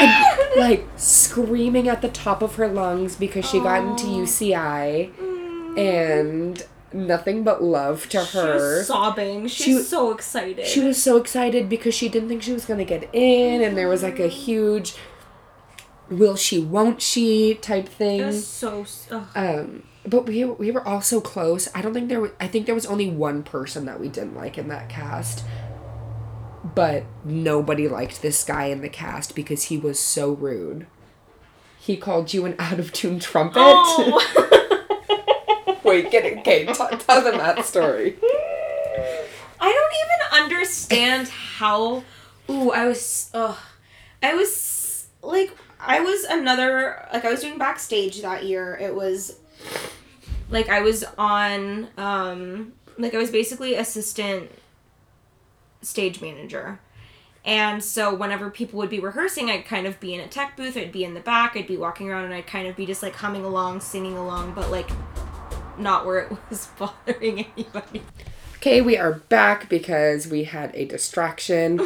[0.00, 5.10] And, like screaming at the top of her lungs because she got into UCI
[5.76, 8.54] and nothing but love to She her.
[8.78, 9.48] was sobbing.
[9.48, 10.66] She, She- was so excited.
[10.66, 13.76] She was so excited because she didn't think she was going to get in, and
[13.76, 14.94] there was like a huge
[16.10, 18.26] will she, won't she type It thing.
[18.26, 18.86] was so.
[19.10, 19.26] Ugh.
[19.34, 21.68] Um, but we, we were all so close.
[21.74, 24.36] I don't think there was, I think there was only one person that we didn't
[24.36, 25.44] like in that cast.
[26.74, 30.86] But nobody liked this guy in the cast because he was so rude.
[31.78, 33.60] He called you an out of tune trumpet.
[33.60, 34.56] Oh.
[35.84, 36.38] Wait, get it.
[36.38, 38.16] Okay, t- tell them that story.
[39.60, 42.02] I don't even understand how.
[42.50, 43.30] Ooh, I was.
[43.32, 43.56] Ugh.
[44.22, 47.08] I was like, I was another.
[47.12, 48.76] Like, I was doing backstage that year.
[48.80, 49.38] It was.
[50.50, 51.88] Like, I was on.
[51.96, 54.50] Um, like, I was basically assistant
[55.82, 56.80] stage manager.
[57.44, 60.76] And so whenever people would be rehearsing, I'd kind of be in a tech booth,
[60.76, 63.02] I'd be in the back, I'd be walking around, and I'd kind of be just
[63.02, 64.90] like humming along, singing along, but like
[65.78, 68.02] not where it was bothering anybody.
[68.56, 71.80] Okay, we are back because we had a distraction.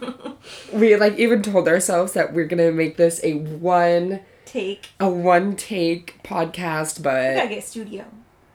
[0.72, 4.20] we like even told ourselves that we're gonna make this a one
[4.52, 4.90] Take.
[5.00, 8.04] a one take podcast, I gotta get a studio.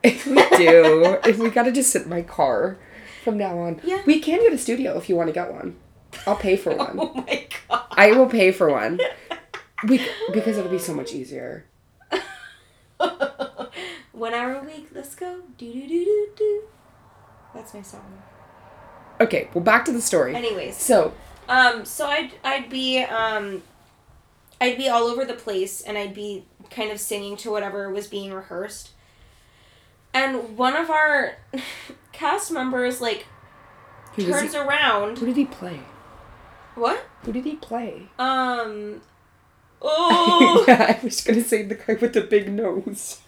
[0.04, 2.78] if we do, if we gotta just sit in my car
[3.24, 3.80] from now on.
[3.82, 4.02] Yeah.
[4.06, 5.76] We can get a studio if you want to get one.
[6.24, 6.96] I'll pay for one.
[7.00, 7.82] Oh my god.
[7.90, 9.00] I will pay for one.
[9.88, 10.00] We,
[10.32, 11.66] because it'll be so much easier.
[14.12, 15.42] One hour a week, let's go.
[15.56, 16.62] Do do do do do.
[17.54, 18.22] That's my song.
[19.20, 20.34] Okay, well back to the story.
[20.34, 21.12] Anyways, So
[21.48, 23.62] um, so I'd I'd be um,
[24.60, 28.06] I'd be all over the place, and I'd be kind of singing to whatever was
[28.06, 28.90] being rehearsed.
[30.12, 31.36] And one of our
[32.12, 33.26] cast members like
[34.14, 35.18] who, turns he, around.
[35.18, 35.80] who did he play?
[36.74, 37.04] What?
[37.24, 38.08] Who did he play?
[38.18, 39.00] Um.
[39.80, 40.64] Oh.
[40.66, 43.20] yeah, I was gonna say the guy with the big nose.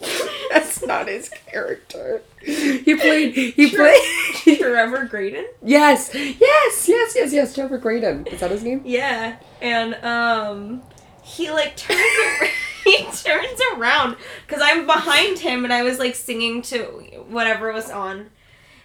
[0.50, 2.22] That's not his character.
[2.40, 3.34] He played.
[3.34, 4.00] He played.
[4.58, 5.46] Trevor Graydon.
[5.62, 7.54] yes, yes, yes, yes, yes.
[7.54, 8.26] Trevor Graydon.
[8.28, 8.82] Is that his name?
[8.84, 10.82] Yeah, and um,
[11.22, 12.00] he like turns
[12.40, 12.48] ar-
[12.84, 16.84] he turns around because I'm behind him and I was like singing to
[17.28, 18.30] whatever was on,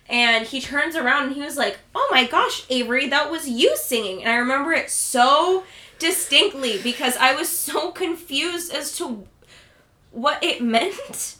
[0.09, 3.77] and he turns around and he was like, "Oh my gosh, Avery, that was you
[3.77, 5.63] singing," and I remember it so
[5.99, 9.25] distinctly because I was so confused as to
[10.13, 11.35] what it meant,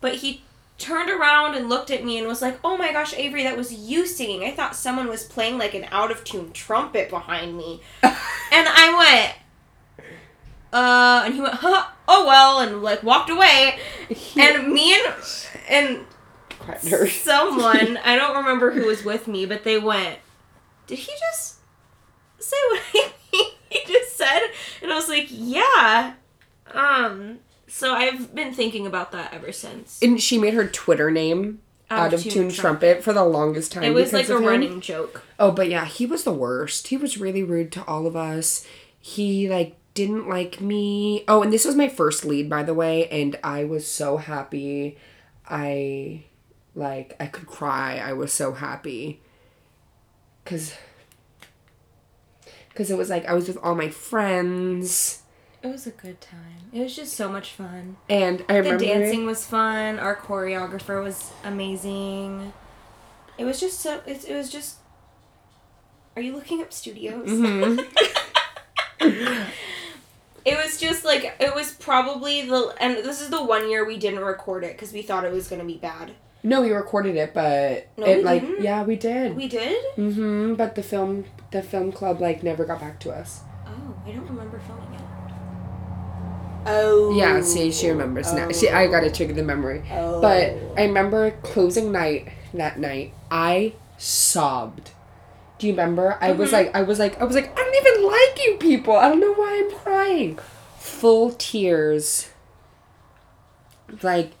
[0.00, 0.42] but he
[0.76, 3.72] turned around and looked at me and was like, "Oh my gosh, Avery, that was
[3.72, 4.44] you singing.
[4.44, 8.14] I thought someone was playing like an out of tune trumpet behind me." and
[8.52, 9.34] I
[9.98, 10.08] went,
[10.72, 13.78] "Uh," and he went, "Huh, oh well," and like walked away.
[14.38, 15.14] And me and
[15.68, 16.04] and
[16.80, 20.18] someone, I don't remember who was with me, but they went,
[20.86, 21.56] "Did he just
[22.38, 22.82] say what
[23.70, 24.40] he just said?"
[24.82, 26.14] And I was like, "Yeah."
[26.72, 30.00] Um, so I've been thinking about that ever since.
[30.02, 33.84] And she made her Twitter name out of tune trumpet for the longest time.
[33.84, 34.44] It was like a him.
[34.44, 35.22] running joke.
[35.38, 36.88] Oh, but yeah, he was the worst.
[36.88, 38.66] He was really rude to all of us.
[38.98, 41.24] He like didn't like me.
[41.28, 44.98] Oh, and this was my first lead by the way, and I was so happy.
[45.48, 46.24] I
[46.74, 47.98] like I could cry.
[47.98, 49.20] I was so happy.
[50.44, 50.74] Cuz
[52.74, 55.22] cuz it was like I was with all my friends
[55.62, 56.70] It was a good time.
[56.72, 57.96] It was just so much fun.
[58.08, 59.98] and I remember The dancing was fun.
[59.98, 62.52] Our choreographer was amazing.
[63.38, 64.00] It was just so.
[64.06, 64.76] It, it was just.
[66.16, 67.28] Are you looking up studios?
[67.28, 67.80] Mm-hmm.
[70.44, 73.96] it was just like it was probably the and this is the one year we
[73.96, 76.12] didn't record it because we thought it was gonna be bad.
[76.42, 78.62] No, we recorded it, but No, it we like didn't.
[78.62, 79.36] yeah, we did.
[79.36, 79.76] We did.
[79.96, 83.42] Mhm, but the film the film club like never got back to us.
[83.66, 85.00] Oh, I don't remember filming it.
[86.68, 87.16] Oh.
[87.16, 88.50] Yeah, see, she remembers now.
[88.52, 89.82] She, I gotta trigger the memory.
[89.90, 90.20] Oh.
[90.20, 93.12] But I remember closing night that night.
[93.30, 94.90] I sobbed.
[95.58, 96.16] Do you remember?
[96.20, 96.52] I was Mhm.
[96.52, 98.94] like, I was like, I was like, I don't even like you people.
[98.96, 100.38] I don't know why I'm crying.
[100.78, 102.28] Full tears.
[104.02, 104.32] Like,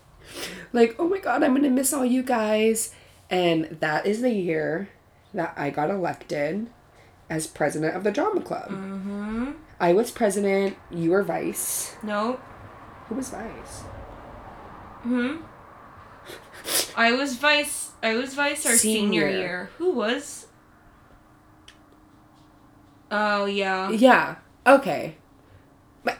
[0.72, 2.94] like, oh my god, I'm gonna miss all you guys.
[3.30, 4.88] And that is the year
[5.34, 6.68] that I got elected
[7.30, 8.68] as president of the drama club.
[8.70, 9.27] Mm-hmm.
[9.80, 10.76] I was president.
[10.90, 11.96] You were vice.
[12.02, 12.40] No.
[13.08, 13.80] Who was vice?
[15.02, 15.36] Hmm.
[16.96, 17.92] I was vice.
[18.02, 19.38] I was vice our senior, Senior.
[19.38, 19.70] year.
[19.78, 20.46] Who was?
[23.10, 23.90] Oh yeah.
[23.90, 24.36] Yeah.
[24.66, 25.16] Okay.
[26.04, 26.18] But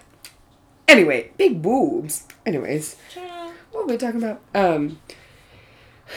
[0.87, 2.27] anyway, big boobs.
[2.47, 2.97] Anyways,
[3.73, 4.41] what were we talking about?
[4.55, 5.01] Um.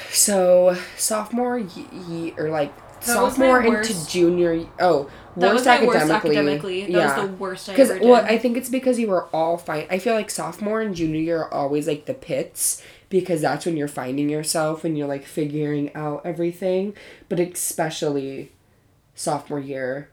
[0.09, 4.65] So sophomore ye- ye- or like That sophomore into junior.
[4.79, 5.87] Oh, That was worst my academically.
[6.09, 6.81] worst academically.
[6.83, 7.19] That yeah.
[7.21, 8.09] was the worst I Because ever did.
[8.09, 9.87] well, I think it's because you were all fine.
[9.89, 13.77] I feel like sophomore and junior year are always like the pits because that's when
[13.77, 16.93] you're finding yourself and you're like figuring out everything.
[17.29, 18.51] But especially
[19.15, 20.09] sophomore year,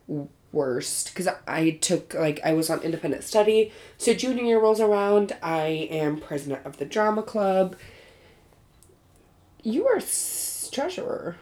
[0.53, 3.73] worst because I took like I was on independent study.
[3.97, 5.37] So junior year rolls around.
[5.43, 7.77] I am president of the drama club.
[9.63, 11.37] You are s- treasurer.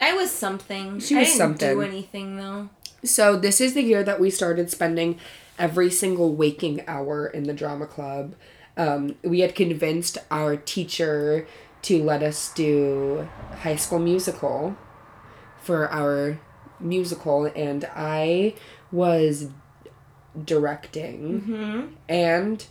[0.00, 0.98] I was something.
[1.00, 1.74] She I was didn't something.
[1.76, 2.70] do anything though.
[3.04, 5.18] So this is the year that we started spending
[5.58, 8.34] every single waking hour in the drama club.
[8.76, 11.46] Um, we had convinced our teacher
[11.82, 13.28] to let us do
[13.62, 14.76] High School Musical
[15.60, 16.38] for our
[16.80, 18.54] musical, and I
[18.90, 19.48] was
[20.44, 21.94] directing Hmm.
[22.08, 22.64] and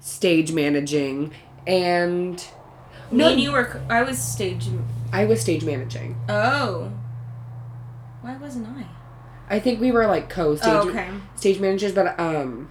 [0.00, 1.32] stage managing,
[1.66, 2.42] and
[3.10, 3.28] Me No.
[3.30, 3.80] and you were.
[3.88, 4.66] I was stage.
[5.12, 6.14] I was stage managing.
[6.28, 6.92] Oh.
[8.20, 8.84] Why wasn't I?
[9.50, 11.08] I think we were like co-stage Oh, okay.
[11.36, 12.70] stage managers, but um,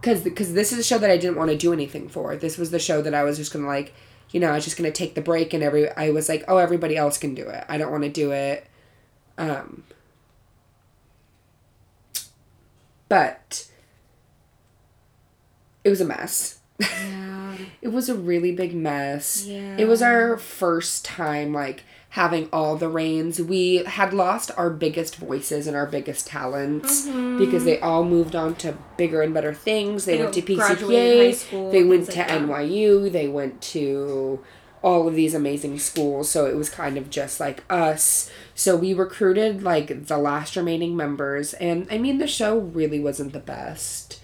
[0.00, 2.36] because because this is a show that I didn't want to do anything for.
[2.36, 3.94] This was the show that I was just gonna like,
[4.30, 6.58] you know, I was just gonna take the break, and every I was like, oh,
[6.58, 7.64] everybody else can do it.
[7.68, 8.66] I don't want to do it.
[9.38, 9.84] Um,
[13.08, 13.68] but
[15.84, 16.58] it was a mess.
[16.80, 17.38] Yeah.
[17.80, 19.44] It was a really big mess.
[19.46, 19.76] Yeah.
[19.78, 23.40] It was our first time like having all the reins.
[23.40, 27.06] We had lost our biggest voices and our biggest talents
[27.38, 30.04] because they all moved on to bigger and better things.
[30.04, 32.28] They, They went to PCPA, school, they went to like.
[32.28, 34.44] NYU, they went to
[34.82, 36.28] all of these amazing schools.
[36.28, 38.30] So it was kind of just like us.
[38.54, 43.32] So we recruited like the last remaining members and I mean the show really wasn't
[43.32, 44.20] the best.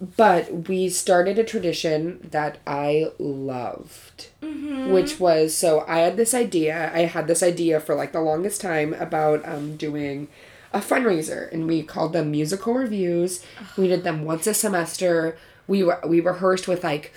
[0.00, 4.92] But we started a tradition that I loved, Mm-hmm.
[4.92, 6.90] which was so I had this idea.
[6.94, 10.28] I had this idea for like the longest time about um, doing
[10.72, 13.42] a fundraiser, and we called them musical reviews.
[13.76, 15.36] We did them once a semester.
[15.66, 17.12] We we rehearsed with like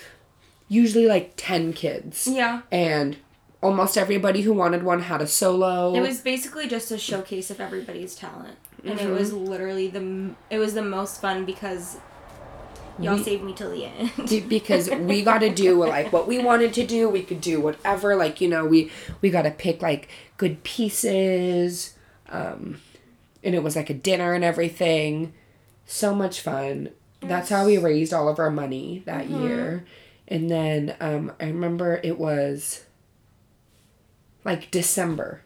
[0.68, 2.26] usually like 10 kids.
[2.26, 2.62] Yeah.
[2.72, 3.16] And
[3.62, 5.94] almost everybody who wanted one had a solo.
[5.94, 9.44] It was basically just a showcase of everybody's talent, and it was Mm-hmm.
[9.44, 11.98] literally the it was the most fun because
[12.98, 14.48] y'all We- saved me till the end.
[14.48, 17.08] Because we got to do like what we wanted to do.
[17.08, 18.16] We could do whatever.
[18.16, 21.94] Like you know, we we got to pick like good pieces,
[22.28, 22.80] um,
[23.44, 25.32] and it was like a dinner and everything.
[25.86, 26.90] So much fun.
[27.20, 29.84] That's how we raised all of our money that year.
[30.28, 32.84] And then um, I remember it was
[34.44, 35.42] like December,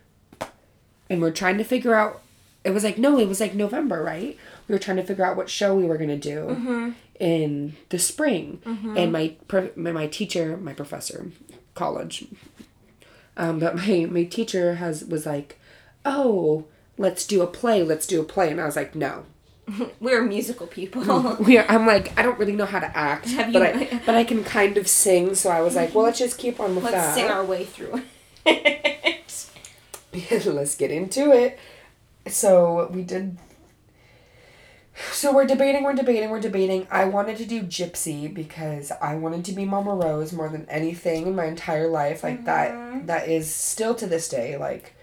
[1.11, 2.21] and we're trying to figure out.
[2.63, 4.39] It was like no, it was like November, right?
[4.69, 8.61] We were trying to figure out what show we were gonna do in the spring,
[8.97, 9.35] and my
[9.77, 11.31] my my teacher, my professor,
[11.75, 12.27] college,
[13.37, 15.59] um, but my my teacher has was like,
[16.05, 16.65] oh,
[16.99, 19.25] let's do a play, let's do a play, and I was like, no.
[20.01, 21.03] We're musical people.
[21.41, 24.03] We are, I'm like I don't really know how to act, Have but you- I
[24.07, 26.75] but I can kind of sing, so I was like, well, let's just keep on
[26.75, 26.93] with that.
[26.93, 28.03] Let's sing our way through
[28.47, 29.21] it.
[30.47, 31.59] let's get into it.
[32.29, 33.37] So we did.
[35.13, 36.87] So we're debating, we're debating, we're debating.
[36.91, 41.27] I wanted to do Gypsy because I wanted to be Mama Rose more than anything
[41.27, 42.23] in my entire life.
[42.23, 43.07] Like that, mm-hmm.
[43.07, 44.95] that is still to this day like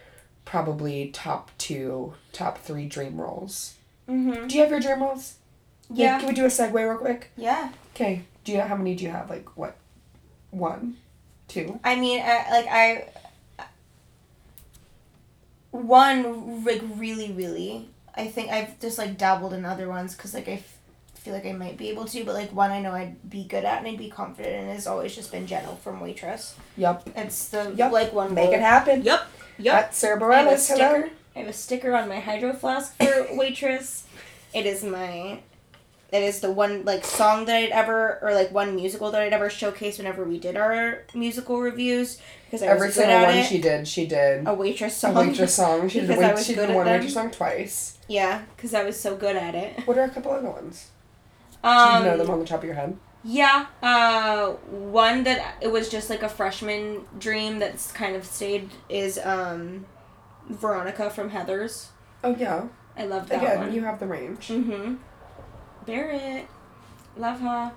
[0.46, 3.76] probably top two, top three dream roles.
[4.08, 4.48] mm-hmm.
[4.48, 5.36] Do you have your dream roles?
[5.90, 6.20] Yeah.
[6.20, 7.32] Can we do a segue real quick?
[7.36, 7.72] Yeah.
[7.94, 8.24] Okay.
[8.44, 9.30] Do you know how many do you have?
[9.30, 9.76] Like what?
[10.52, 10.98] One,
[11.48, 11.80] two.
[11.84, 13.08] I mean, I, like I.
[13.60, 13.64] Uh,
[15.72, 17.90] one like really really.
[18.16, 20.78] I think I've just like dabbled in other ones because like I f-
[21.16, 23.64] feel like I might be able to, but like one I know I'd be good
[23.64, 26.56] at and I'd be confident in has always just been Jenna from Waitress.
[26.78, 27.10] Yep.
[27.16, 27.92] It's the Yep.
[27.92, 28.34] like one.
[28.34, 29.02] Make bullet- it happen.
[29.04, 29.22] Yep.
[29.60, 29.74] Yep.
[29.76, 30.58] That's Sara I have a Bareilles.
[30.60, 30.84] sticker.
[30.84, 31.10] Hello.
[31.36, 34.04] I have a sticker on my hydro flask for waitress.
[34.54, 35.40] It is my.
[36.12, 39.32] It is the one like song that I'd ever or like one musical that I'd
[39.32, 43.28] ever showcase whenever we did our musical reviews because I Every was good single at
[43.28, 43.46] one it.
[43.46, 44.46] she did, she did.
[44.46, 45.88] a waitress song A waitress song.
[45.88, 46.96] She did, Because a I wait, she did one them.
[46.96, 47.98] waitress song twice.
[48.12, 49.88] Yeah, because I was so good at it.
[49.88, 50.90] What are a couple other ones?
[51.64, 52.98] Do Um, you know them on the top of your head?
[53.24, 58.70] Yeah, uh, one that it was just like a freshman dream that's kind of stayed
[58.90, 59.86] is um,
[60.50, 61.88] Veronica from Heathers.
[62.24, 62.68] Oh yeah.
[62.98, 63.74] I love that Again, one.
[63.74, 64.50] you have the range.
[64.50, 64.96] Mm-hmm.
[65.86, 66.48] Barrett.
[67.16, 67.72] Love her.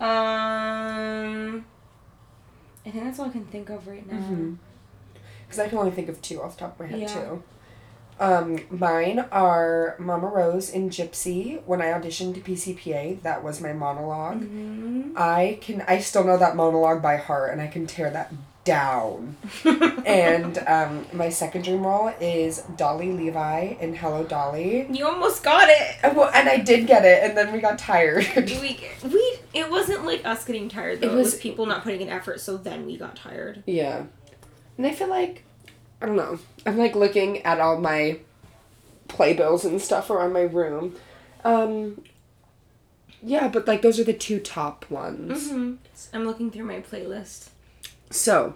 [0.00, 1.64] Um
[2.86, 4.54] I think that's all I can think of right now.
[5.46, 7.14] Because I can only think of two off the top of my head Yeah.
[7.14, 7.42] too.
[8.20, 11.62] Um, mine are Mama Rose and Gypsy.
[11.66, 15.12] When I auditioned to PCPA, that was my monolog Mm-hmm.
[15.16, 18.32] I can I still know that monologue by heart and I can tear that
[18.64, 19.36] down.
[20.04, 24.86] and um, my second dream role is Dolly Levi in Hello Dolly.
[24.90, 25.96] You almost got it.
[26.02, 28.26] And, well, and I did get it, and then we got tired.
[28.34, 31.08] We we it wasn't like us getting tired though.
[31.08, 33.62] It It was, was- people not putting in effort, so then we got tired.
[33.66, 34.04] yeah,
[34.76, 35.44] and I feel like
[36.00, 36.38] I don't know.
[36.64, 38.20] I'm like looking at all my
[39.08, 40.94] playbills and stuff around my room.
[41.44, 42.02] Um,
[43.22, 45.48] yeah, but like those are the two top ones.
[45.48, 45.74] Mm-hmm.
[46.16, 47.48] I'm looking through my playlist.
[48.10, 48.54] So,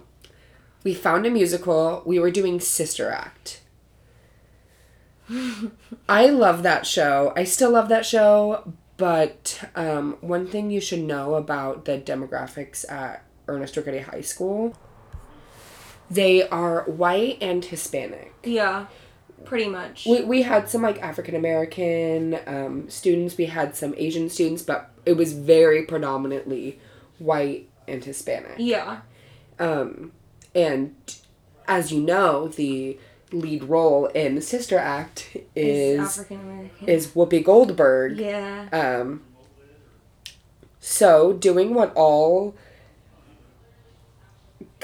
[0.83, 2.01] we found a musical.
[2.05, 3.61] We were doing Sister Act.
[6.09, 7.33] I love that show.
[7.35, 12.89] I still love that show, but um, one thing you should know about the demographics
[12.91, 14.75] at Ernest Righetti High School
[16.13, 18.33] they are white and Hispanic.
[18.43, 18.87] Yeah,
[19.45, 20.05] pretty much.
[20.05, 24.91] We, we had some like African American um, students, we had some Asian students, but
[25.05, 26.79] it was very predominantly
[27.19, 28.55] white and Hispanic.
[28.57, 29.01] yeah.
[29.59, 30.11] Um,
[30.55, 30.95] and
[31.67, 32.97] as you know, the
[33.31, 36.89] lead role in Sister Act is African American.
[36.89, 38.17] is Whoopi Goldberg.
[38.17, 38.67] Yeah.
[38.71, 39.21] Um,
[40.79, 42.55] so doing what all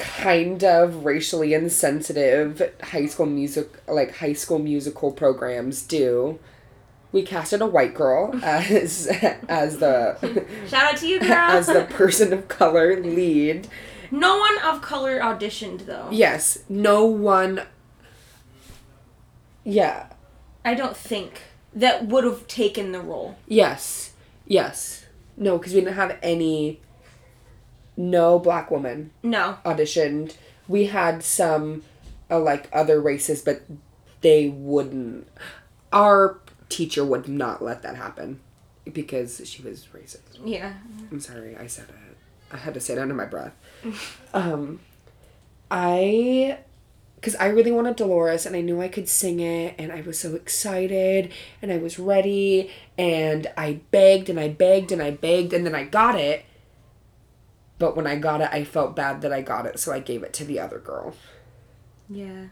[0.00, 6.38] kind of racially insensitive high school music like high school musical programs do
[7.12, 9.06] we casted a white girl as
[9.48, 10.16] as the
[10.68, 11.30] Shout out to you, girl.
[11.32, 13.68] as the person of color lead
[14.10, 16.08] no one of color auditioned though.
[16.10, 17.62] yes no one
[19.64, 20.06] yeah
[20.64, 21.40] I don't think
[21.74, 23.36] that would have taken the role.
[23.46, 24.12] yes
[24.46, 26.80] yes no because we didn't have any
[28.00, 29.58] no black woman No.
[29.64, 30.36] auditioned.
[30.68, 31.82] We had some
[32.30, 33.62] uh, like other races, but
[34.20, 35.26] they wouldn't.
[35.92, 36.38] Our
[36.68, 38.40] teacher would not let that happen
[38.92, 40.38] because she was racist.
[40.44, 40.74] Yeah.
[41.10, 42.16] I'm sorry, I said it.
[42.52, 43.54] I had to say it under my breath.
[44.34, 44.80] um,
[45.70, 46.58] I,
[47.16, 50.18] because I really wanted Dolores and I knew I could sing it and I was
[50.18, 51.32] so excited
[51.62, 55.74] and I was ready and I begged and I begged and I begged and then
[55.74, 56.44] I got it.
[57.80, 60.22] But when I got it, I felt bad that I got it, so I gave
[60.22, 61.14] it to the other girl.
[62.08, 62.48] Yeah.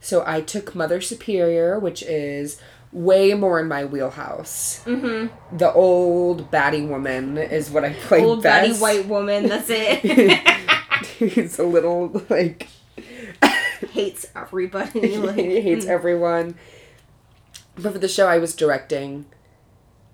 [0.00, 2.60] So I took Mother Superior, which is
[2.92, 4.82] way more in my wheelhouse.
[4.84, 5.56] Mm-hmm.
[5.56, 8.78] The old batty woman is what I play Old best.
[8.78, 9.48] baddie white woman.
[9.48, 10.46] That's it.
[11.18, 12.68] He's a little like
[13.92, 15.16] Hates everybody.
[15.24, 15.88] Like, hates mm.
[15.88, 16.56] everyone.
[17.76, 19.26] But for the show I was directing,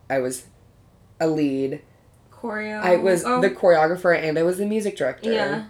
[0.09, 0.45] I was
[1.19, 1.83] a lead.
[2.41, 2.81] Choreo.
[2.83, 5.33] I was Oh, the choreographer and I was the music director.
[5.33, 5.65] yeah.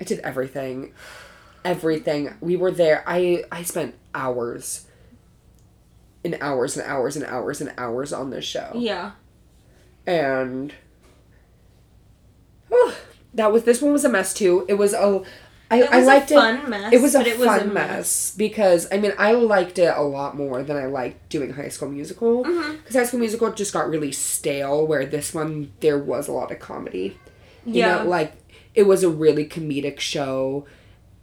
[0.00, 0.92] I did everything.
[1.64, 2.34] Everything.
[2.40, 3.04] We were there.
[3.06, 4.86] I I spent hours
[6.24, 8.72] and hours and hours and hours and hours on this show.
[8.74, 9.12] Yeah.
[10.06, 10.72] And
[12.70, 12.96] oh,
[13.34, 14.64] that was this one was a mess too.
[14.68, 15.22] It was a
[15.72, 16.36] I, It I liked a it.
[16.36, 16.92] fun mess.
[16.92, 20.02] It was a it was fun a mess because I mean I liked it a
[20.02, 22.98] lot more than I liked doing High School Musical because Mhm.
[22.98, 24.86] High School Musical just got really stale.
[24.86, 27.16] Where this one there was a lot of comedy.
[27.64, 28.02] You Yeah.
[28.02, 28.32] know, like
[28.74, 30.66] it was a really comedic show,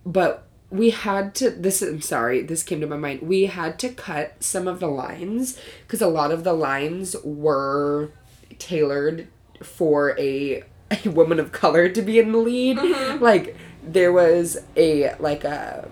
[0.06, 1.50] but we had to.
[1.50, 3.22] This I'm sorry, this came to my mind.
[3.24, 8.12] We had to cut some of the lines because a lot of the lines were
[8.60, 9.28] tailored
[9.62, 10.64] for a
[11.06, 12.78] a woman of color to be in the lead.
[12.78, 13.20] Mhm.
[13.22, 15.88] Like there was a like a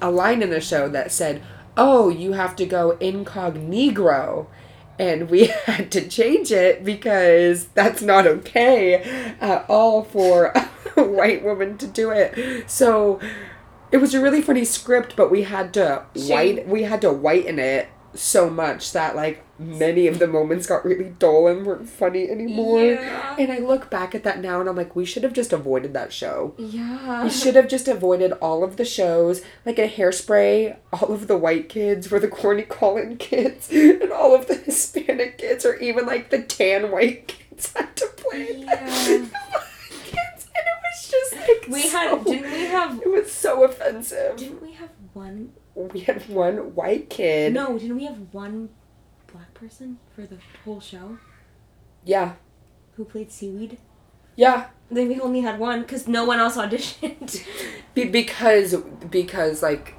[0.00, 1.42] a line in the show that said,
[1.76, 4.48] "Oh, you have to go incognito."
[4.98, 8.94] And we had to change it because that's not okay
[9.40, 10.52] at all for
[10.96, 12.68] a white woman to do it.
[12.68, 13.20] So
[13.92, 17.58] it was a really funny script, but we had to white we had to whiten
[17.58, 22.28] it so much that like many of the moments got really dull and weren't funny
[22.30, 22.80] anymore.
[22.82, 23.36] Yeah.
[23.38, 25.92] And I look back at that now and I'm like, we should have just avoided
[25.94, 26.54] that show.
[26.58, 27.24] Yeah.
[27.24, 30.76] We should have just avoided all of the shows, like a hairspray.
[30.92, 35.38] All of the white kids were the Corny Collins kids, and all of the Hispanic
[35.38, 38.86] kids, or even like the tan white kids, had to play Yeah.
[38.86, 39.28] the
[40.04, 43.64] kids, and it was just like We so- had didn't we have It was so
[43.64, 44.36] offensive.
[44.36, 45.52] didn't we have one
[45.94, 47.52] We had one white kid.
[47.54, 48.70] No, didn't we have one
[49.32, 51.18] black person for the whole show
[52.04, 52.32] Yeah.
[52.96, 53.78] who played seaweed?
[54.36, 54.66] Yeah.
[54.90, 57.44] Then we only had one because no one else auditioned.
[57.94, 58.74] Be- because
[59.10, 59.94] because like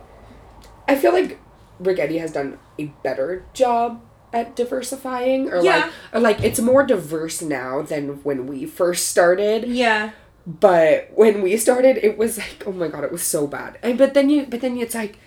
[0.88, 1.40] I feel like
[1.82, 4.02] Righetti has done a better job
[4.34, 5.78] at diversifying or Yeah.
[5.78, 10.12] like or like it's more diverse now than when we first started yeah.
[10.46, 13.98] but when we started it was like oh my god it was so bad and
[13.98, 15.18] but then you but then it's like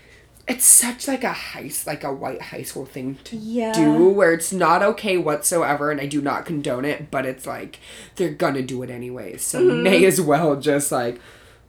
[0.49, 3.73] it's such like a high like a white high school thing to Yeah.
[3.73, 7.79] do where it's not okay whatsoever and I do not condone it but it's like
[8.17, 9.83] they're gonna do it anyways so Mhm.
[9.83, 11.21] may as well just like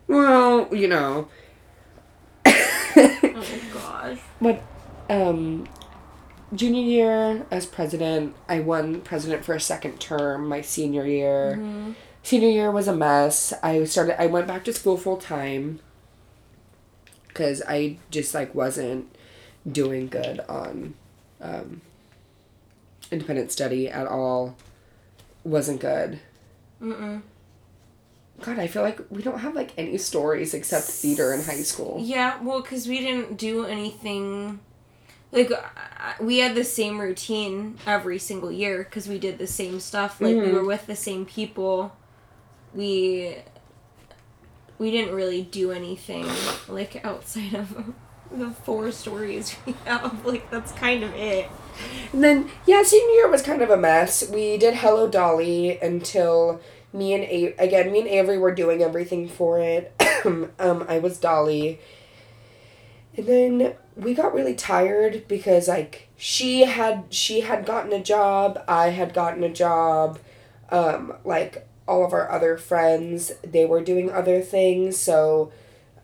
[0.08, 1.28] well you know
[2.46, 4.18] Oh gosh.
[4.42, 4.62] but
[5.10, 5.68] um
[6.56, 11.96] junior year as president I won president for a second term my senior year Mhm.
[12.22, 15.80] senior year was a mess I started I went back to school full time
[17.34, 19.14] because I just like wasn't
[19.70, 20.94] doing good on
[21.42, 21.82] um,
[23.12, 24.56] independent study at all.
[25.44, 26.20] Wasn't good.
[26.82, 27.22] Mm-mm.
[28.42, 32.00] God, I feel like we don't have like any stories except theater in high school.
[32.02, 34.60] Yeah, well, because we didn't do anything.
[35.32, 35.52] Like,
[36.22, 40.22] we had the same routine every single year because we did the same stuff.
[40.22, 40.54] Like, we Mhm.
[40.54, 41.96] were with the same people.
[42.74, 43.38] We.
[44.80, 46.28] We didn't really do anything,
[46.68, 47.94] like, outside of
[48.32, 50.26] the four stories we have.
[50.26, 51.50] Like, that's kind of it.
[52.12, 54.30] And then yeah, senior year was kind of a mess.
[54.30, 56.62] We did Hello Dolly until
[56.92, 59.92] me and A- again me and Avery were doing everything for it.
[60.60, 61.80] um, I was Dolly.
[63.16, 68.64] And then we got really tired because like she had she had gotten a job,
[68.68, 70.20] I had gotten a job,
[70.70, 75.52] um, like all of our other friends, they were doing other things, so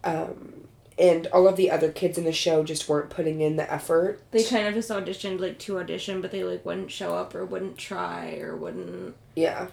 [0.04, 0.54] um
[0.98, 4.22] and all of the other kids in the show just weren't putting in the effort.
[4.32, 7.46] They kind of just auditioned, like, to audition, but they, like, wouldn't show up or
[7.46, 9.16] wouldn't try or wouldn't.
[9.34, 9.68] Yeah.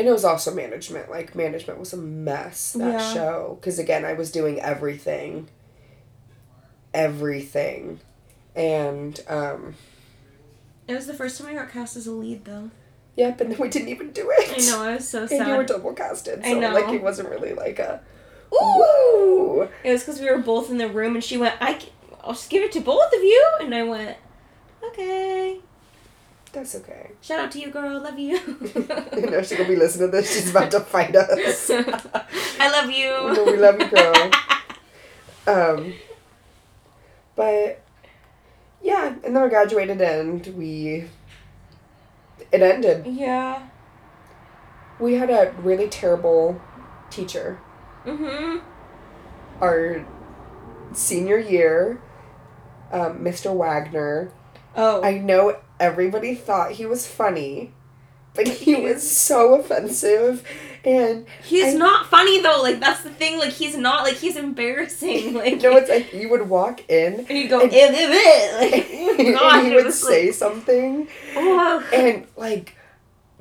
[0.00, 1.10] And it was also management.
[1.12, 3.14] Like, management was a mess that Yeah.
[3.14, 3.58] show.
[3.60, 5.46] Because, again, I was doing everything.
[6.92, 8.00] Everything.
[8.56, 9.74] And, um,
[10.88, 12.70] It was the first time I got cast as a lead, though.
[13.16, 14.62] Yeah, and then we didn't even do it.
[14.62, 15.40] I know, I was so sad.
[15.40, 16.40] And you were double casted.
[16.44, 16.72] I So, know.
[16.72, 18.00] like, it wasn't really like a.
[18.52, 18.58] Ooh!
[18.62, 19.68] Woo!
[19.84, 21.78] It was because we were both in the room, and she went, "I,
[22.22, 24.16] I'll just give it to both of you," and I went,
[24.84, 25.60] "Okay."
[26.52, 27.12] That's okay.
[27.20, 28.00] Shout out to you, girl.
[28.02, 28.36] Love you.
[29.16, 30.32] you know, she's gonna be listening to this.
[30.34, 31.70] She's about to fight us.
[32.58, 33.10] I love you.
[33.34, 34.30] No, we love you, girl.
[35.46, 35.94] Um,
[37.36, 37.80] but
[38.82, 41.04] yeah, and then we graduated and we
[42.52, 43.06] it ended.
[43.06, 43.68] yeah.
[44.98, 46.60] we had a really terrible
[47.10, 47.58] teacher
[48.06, 48.58] Mm-hmm.
[49.60, 50.06] our
[50.94, 52.00] senior year,
[52.92, 53.54] um, Mr.
[53.54, 54.32] Wagner.
[54.74, 55.02] Oh.
[55.02, 57.72] I know everybody thought he was funny,
[58.44, 60.46] but he was so offensive,
[60.84, 62.60] and he's I- not funny though.
[62.62, 63.38] Like that's the thing.
[63.38, 64.04] Like he's not.
[64.04, 65.34] Like he's embarrassing.
[65.40, 67.20] Like you know, it's like you would walk in.
[67.20, 67.60] and you go.
[67.60, 71.88] and- Like and God, he would say like, something, oh.
[71.92, 72.76] and like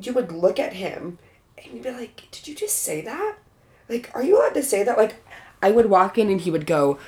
[0.02, 1.18] you would look at him,
[1.58, 3.36] and you'd be like, "Did you just say that?
[3.88, 5.16] Like, are you allowed to say that?" Like,
[5.62, 7.00] I would walk in, and he would go,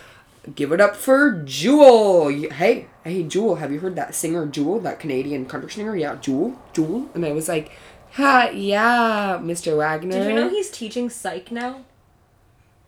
[0.56, 5.00] "Give it up for Jewel." Hey, hey, Jewel, have you heard that singer Jewel, that
[5.00, 5.96] Canadian country singer?
[5.96, 7.10] Yeah, Jewel, Jewel.
[7.14, 7.72] And I was like,
[8.14, 9.78] "Ha, yeah, Mr.
[9.78, 11.82] Wagner." Did you know he's teaching psych now?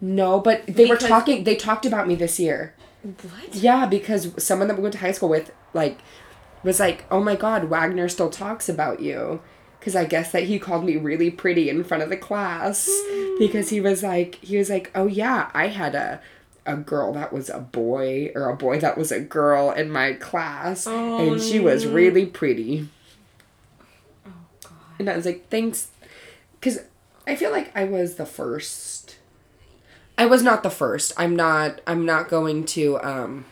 [0.03, 1.45] no, but they were talking.
[1.45, 2.75] They talked about me this year.
[3.03, 3.55] What?
[3.55, 5.99] Yeah, because someone that we went to high school with, like,
[6.61, 9.41] was like, "Oh my God, Wagner still talks about you,"
[9.79, 13.37] because I guess that he called me really pretty in front of the class hmm.
[13.39, 16.21] because he was like, he was like, "Oh yeah, I had a."
[16.65, 20.13] A girl that was a boy, or a boy that was a girl in my
[20.13, 22.87] class, Oh, and she was really pretty.
[24.25, 24.31] Oh
[24.63, 24.71] God.
[24.99, 25.89] And I was like, thanks.
[26.59, 26.79] Because
[27.27, 29.17] I feel like I was the first.
[30.17, 31.11] I was not the first.
[31.17, 31.81] I'm not.
[31.85, 33.45] I'm not going to um,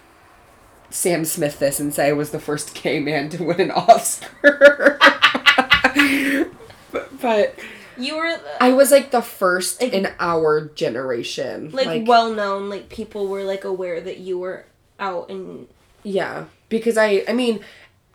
[0.90, 4.98] Sam Smith this and say I was the first gay man to win an Oscar.
[6.92, 7.60] but, but
[8.04, 11.72] You were I was like the first Like- in our generation.
[11.72, 12.70] like, well known.
[12.70, 14.66] Like people were like aware that you were
[15.00, 15.68] out and
[16.04, 17.24] yeah, because I.
[17.28, 17.60] I mean,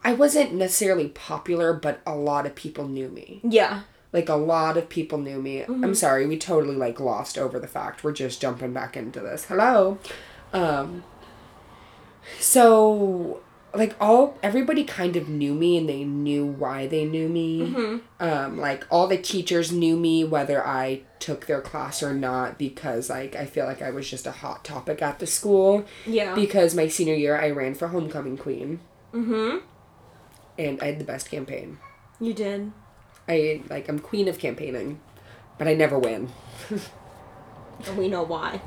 [0.04, 3.40] I wasn't necessarily popular, but a lot of people knew me.
[3.44, 3.82] yeah.
[4.12, 7.66] like a lot of people knew me i'm sorry we totally like lost over the
[7.68, 9.98] fact we're just jumping back into this hello
[10.54, 11.02] um
[12.38, 13.40] so
[13.78, 18.58] like all everybody kind of knew me and they knew why they knew me um
[18.58, 23.34] like all the teachers knew me whether i took their class or not because like
[23.36, 26.34] i feel like i was just a hot topic at the school Yeah.
[26.34, 28.80] because my senior year i ran for homecoming queen
[29.12, 29.58] mm-hmm.
[30.58, 31.78] and i had the best campaign
[32.20, 32.72] You did.
[33.28, 35.00] i like i'm queen of campaigning
[35.58, 36.28] but i never win
[37.86, 38.60] And we know why.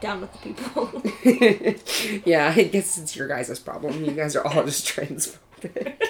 [0.00, 2.22] Down with the people.
[2.24, 4.04] yeah, I guess it's your guys' problem.
[4.04, 5.38] You guys are all just transphobic.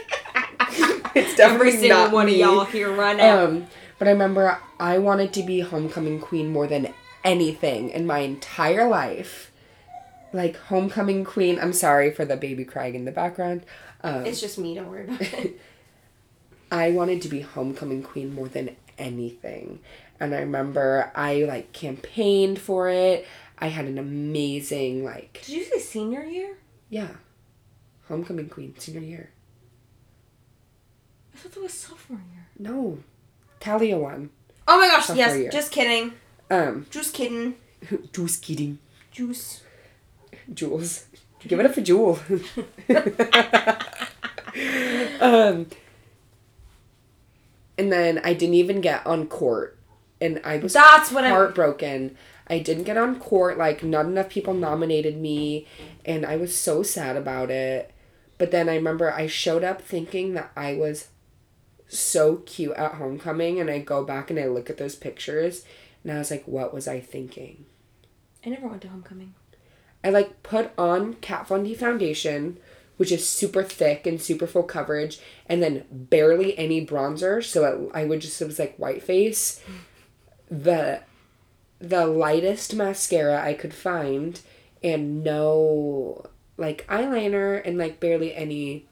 [1.14, 2.34] it's definitely Every single not one me.
[2.34, 3.44] of y'all here right now.
[3.44, 3.66] Um,
[3.98, 6.92] but I remember I wanted to be homecoming queen more than
[7.24, 9.52] anything in my entire life.
[10.32, 11.58] Like homecoming queen.
[11.60, 13.64] I'm sorry for the baby crying in the background.
[14.02, 14.74] Um, it's just me.
[14.74, 15.60] Don't worry about it.
[16.70, 19.78] I wanted to be homecoming queen more than anything.
[20.18, 23.26] And I remember I like campaigned for it.
[23.58, 26.56] I had an amazing like Did you say senior year?
[26.90, 27.08] Yeah.
[28.08, 29.30] Homecoming queen, senior year.
[31.34, 32.46] I thought that was sophomore year.
[32.58, 32.98] No.
[33.60, 34.30] Talia won.
[34.68, 35.10] Oh my gosh!
[35.16, 35.36] Yes.
[35.36, 35.50] year.
[35.50, 36.12] Just kidding.
[36.50, 37.54] Um, Just kidding.
[38.12, 38.78] Just kidding.
[39.10, 39.62] Juice.
[40.52, 41.06] Jules.
[41.46, 42.18] Give it up for Jewel.
[45.20, 45.66] um,
[47.78, 49.78] and then I didn't even get on court.
[50.20, 51.32] And I was That's what I'm.
[52.48, 53.58] I didn't get on court.
[53.58, 55.66] Like, not enough people nominated me.
[56.04, 57.92] And I was so sad about it.
[58.38, 61.08] But then I remember I showed up thinking that I was
[61.88, 63.60] so cute at homecoming.
[63.60, 65.64] And I go back and I look at those pictures.
[66.02, 67.66] And I was like, what was I thinking?
[68.44, 69.34] I never went to homecoming.
[70.04, 72.58] I like put on Kat Von D foundation,
[72.96, 77.42] which is super thick and super full coverage, and then barely any bronzer.
[77.42, 79.60] So it, I would just it was like white face.
[80.48, 81.00] The
[81.78, 84.40] the lightest mascara I could find,
[84.82, 88.86] and no like eyeliner and like barely any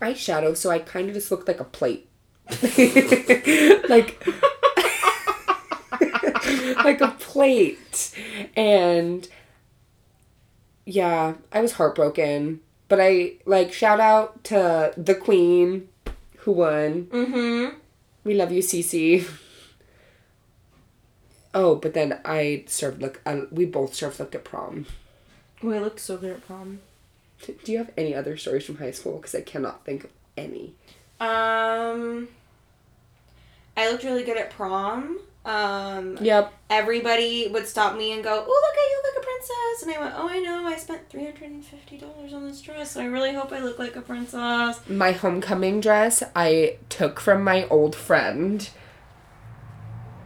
[0.00, 0.56] eyeshadow.
[0.56, 2.08] So I kind of just looked like a plate,
[3.88, 4.24] like
[6.84, 8.14] like a plate,
[8.56, 9.28] and
[10.84, 12.60] yeah, I was heartbroken.
[12.88, 15.88] But I like shout out to the queen
[16.38, 17.06] who won.
[17.06, 17.76] Mm-hmm.
[18.24, 19.28] We love you, Cece.
[21.54, 23.20] Oh, but then I served look.
[23.26, 24.86] Uh, we both served looked at prom.
[25.62, 26.80] We looked so good at prom.
[27.64, 29.16] Do you have any other stories from high school?
[29.16, 30.74] Because I cannot think of any.
[31.20, 32.28] Um,
[33.76, 35.18] I looked really good at prom.
[35.44, 36.52] Um, Yep.
[36.70, 40.00] everybody would stop me and go, "Oh, look at you, look a princess!" And I
[40.00, 40.66] went, "Oh, I know.
[40.68, 42.96] I spent three hundred and fifty dollars on this dress.
[42.96, 47.66] I really hope I look like a princess." My homecoming dress I took from my
[47.68, 48.68] old friend.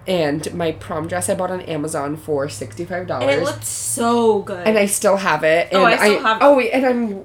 [0.09, 3.35] And my prom dress I bought on Amazon for sixty five dollars.
[3.37, 4.67] It looked so good.
[4.67, 5.69] and I still have it.
[5.73, 7.25] Oh, and Oh, I still have- Oh, and I'm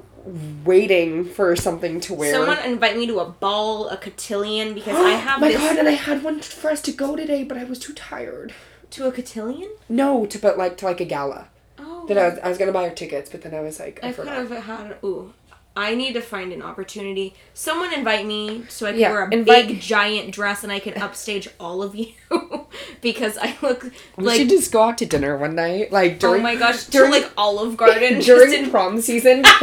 [0.66, 2.34] waiting for something to wear.
[2.34, 5.88] Someone invite me to a ball, a cotillion, because I have my this god, and
[5.88, 8.54] I had one for us to go today, but I was too tired.
[8.92, 9.70] to a cotillion.
[9.90, 11.48] No, to but like to like a gala.
[11.80, 14.00] Oh, Then I was, I was gonna buy her tickets, but then I was like,
[14.04, 14.50] I, I could forgot.
[14.50, 14.98] have had.
[15.04, 15.34] Ooh,
[15.74, 17.34] I need to find an opportunity.
[17.54, 20.80] Someone invite me so I can Yeah, wear a invite- big giant dress and I
[20.80, 22.08] can upstage all of you
[23.02, 23.86] because I look
[24.18, 24.38] We like.
[24.38, 26.42] should just go out to dinner one night, like oh during.
[26.42, 26.86] Oh my gosh!
[26.88, 29.44] during- to like Olive Garden, during in- prom season.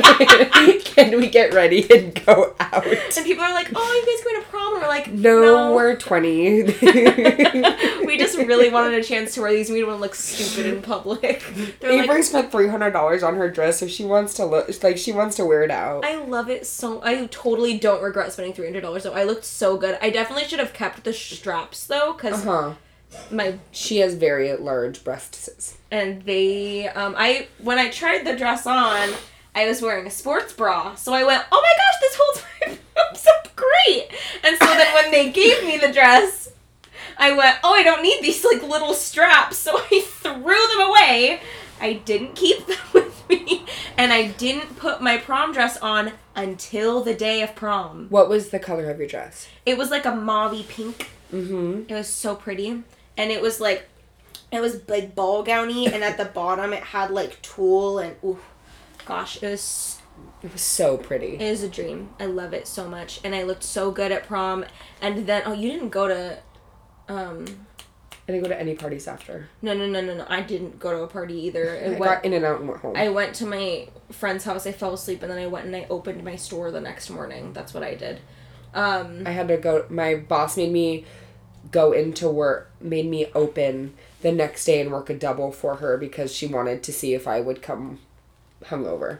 [0.84, 2.86] can we get ready and go out?
[2.86, 5.74] and people are like, "Oh, you guys going to prom?" And we're like, No, "No,
[5.74, 6.62] we're twenty.
[8.06, 9.68] we just really wanted a chance to wear these.
[9.68, 11.44] We didn't want to look stupid in public."
[11.80, 14.70] They're Avery like, spent three hundred dollars on her dress, so she wants to look
[14.82, 15.97] like she wants to wear it out.
[16.04, 17.00] I love it so.
[17.02, 19.12] I totally don't regret spending three hundred dollars though.
[19.14, 19.98] I looked so good.
[20.00, 22.74] I definitely should have kept the straps though, because Uh
[23.12, 23.24] huh.
[23.30, 25.76] my She has very large breasts.
[25.90, 29.10] and they um I when I tried the dress on,
[29.54, 32.78] I was wearing a sports bra, so I went, oh my gosh, this holds my
[32.94, 34.08] boobs up great.
[34.44, 36.50] And so then when they gave me the dress,
[37.16, 40.32] I went, oh, I don't need these like little straps, so I threw
[40.68, 41.40] them away.
[41.80, 42.77] I didn't keep them
[43.98, 48.06] and I didn't put my prom dress on until the day of prom.
[48.08, 49.48] What was the color of your dress?
[49.66, 51.10] It was like a mauvey pink.
[51.32, 51.82] Mm-hmm.
[51.88, 52.82] It was so pretty.
[53.16, 53.88] And it was like
[54.50, 58.38] it was like ball gowny and at the bottom it had like tulle and ooh
[59.04, 59.98] gosh, it was
[60.42, 61.34] It was so pretty.
[61.34, 62.10] it is a dream.
[62.20, 63.20] I love it so much.
[63.24, 64.64] And I looked so good at prom
[65.02, 66.38] and then oh you didn't go to
[67.08, 67.66] um
[68.28, 69.48] I didn't go to any parties after.
[69.62, 71.70] no no no no no I didn't go to a party either.
[71.82, 72.94] I I went got in and out and went home.
[72.94, 75.86] I went to my friend's house, I fell asleep and then I went and I
[75.88, 77.52] opened my store the next morning.
[77.54, 78.20] That's what I did.
[78.74, 79.86] Um I had to go.
[79.88, 81.06] My boss made me
[81.70, 85.96] go into work, made me open the next day and work a double for her
[85.96, 87.98] because she wanted to see if I would come
[88.64, 89.18] hungover.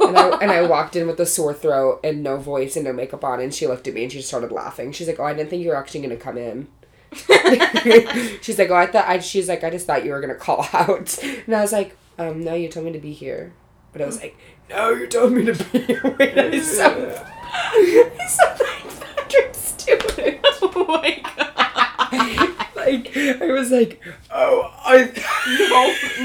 [0.00, 2.92] And I, and I walked in with a sore throat and no voice and no
[2.92, 4.90] makeup on, and she looked at me and she just started laughing.
[4.92, 6.66] She's like, "Oh, I didn't think you were actually gonna come in."
[8.42, 10.66] she's like, "Oh, I thought I." She's like, "I just thought you were gonna call
[10.72, 13.52] out," and I was like, "Um, no, you told me to be here."
[13.92, 14.36] But I was like,
[14.70, 17.12] "No, you told me to be here." Wait, I sound,
[17.54, 20.38] I sound like Patrick Stewart.
[20.62, 22.66] Oh my god.
[22.76, 24.00] like I was like,
[24.30, 25.12] oh, I.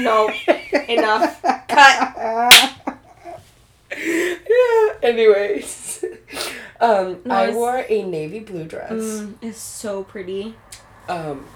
[0.02, 0.30] no.
[0.88, 1.42] Enough.
[1.68, 2.16] Cut.
[3.96, 4.88] yeah.
[5.02, 6.04] Anyways,
[6.80, 8.92] um, I wore a navy blue dress.
[8.92, 10.54] Mm, it's so pretty.
[11.08, 11.46] Um,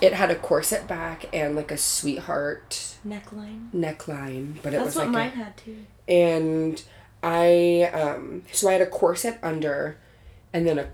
[0.00, 3.70] it had a corset back and like a sweetheart Neckline.
[3.72, 5.76] neckline, but it That's was what like mine a, had too.
[6.08, 6.82] and
[7.22, 9.98] I um so I had a corset under,
[10.52, 10.88] and then a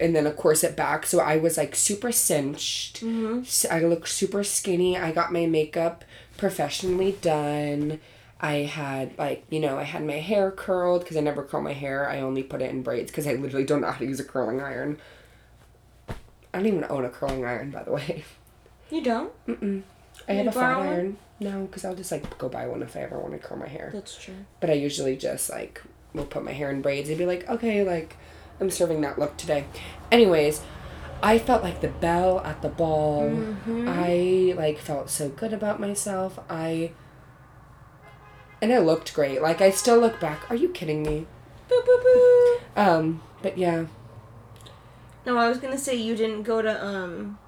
[0.00, 1.06] and then a corset back.
[1.06, 3.00] So I was like super cinched.
[3.02, 3.40] Mm-hmm.
[3.40, 4.96] S- I looked super skinny.
[4.96, 6.04] I got my makeup
[6.36, 7.98] professionally done.
[8.40, 11.72] I had like you know I had my hair curled because I never curl my
[11.72, 12.08] hair.
[12.08, 14.24] I only put it in braids because I literally don't know how to use a
[14.24, 14.98] curling iron.
[16.54, 18.24] I don't even own a curling iron, by the way.
[18.90, 19.32] You don't?
[19.46, 19.82] Mm-mm.
[20.28, 20.86] I You have a flat one?
[20.86, 21.16] iron.
[21.40, 23.66] No, because I'll just like go buy one if I ever want to curl my
[23.66, 23.90] hair.
[23.92, 24.34] That's true.
[24.60, 25.82] But I usually just like
[26.14, 28.16] will put my hair in braids and be like, okay, like
[28.60, 29.64] I'm serving that look today.
[30.12, 30.60] Anyways,
[31.22, 33.22] I felt like the belle at the ball.
[33.28, 33.88] Mhm.
[33.88, 36.38] I like felt so good about myself.
[36.48, 36.92] I
[38.62, 39.42] and I looked great.
[39.42, 40.48] Like I still look back.
[40.50, 41.26] Are you kidding me?
[41.68, 42.58] Boo boo boo.
[42.80, 43.86] Um, but yeah.
[45.26, 47.38] No, I was gonna say you didn't go to um.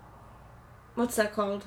[0.95, 1.65] What's that called?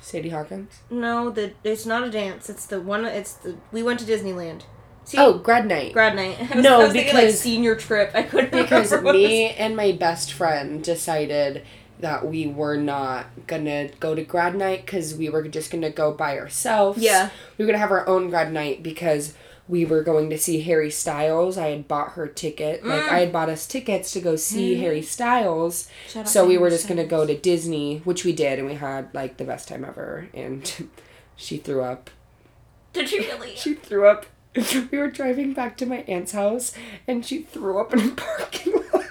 [0.00, 0.80] Sadie Hawkins.
[0.90, 2.48] No, the it's not a dance.
[2.48, 3.04] It's the one.
[3.04, 4.62] It's the we went to Disneyland.
[5.04, 5.92] See, Oh, grad night.
[5.92, 6.38] grad night.
[6.54, 8.10] Was, No, was thinking like because- senior trip.
[8.14, 11.64] I couldn't because me and my best friend decided
[12.00, 16.12] that we were not gonna go to grad night because we were just gonna go
[16.12, 16.98] by ourselves.
[17.00, 17.30] Yeah.
[17.56, 19.32] We were gonna have our own grad night because
[19.68, 21.58] we were going to see Harry Styles.
[21.58, 22.84] I had bought her ticket.
[22.86, 23.08] Like Mm.
[23.10, 24.80] I had bought us tickets to go see Mm.
[24.80, 25.88] Harry Styles.
[26.08, 29.12] Shout So we were just gonna go to Disney, which we did, and we had
[29.14, 30.28] like the best time ever.
[30.34, 30.88] And
[31.36, 32.10] she threw up.
[32.92, 33.56] Did you really?
[33.56, 34.26] She threw up.
[34.90, 36.72] We were driving back to my aunt's house,
[37.06, 39.04] and she threw up in a parking lot.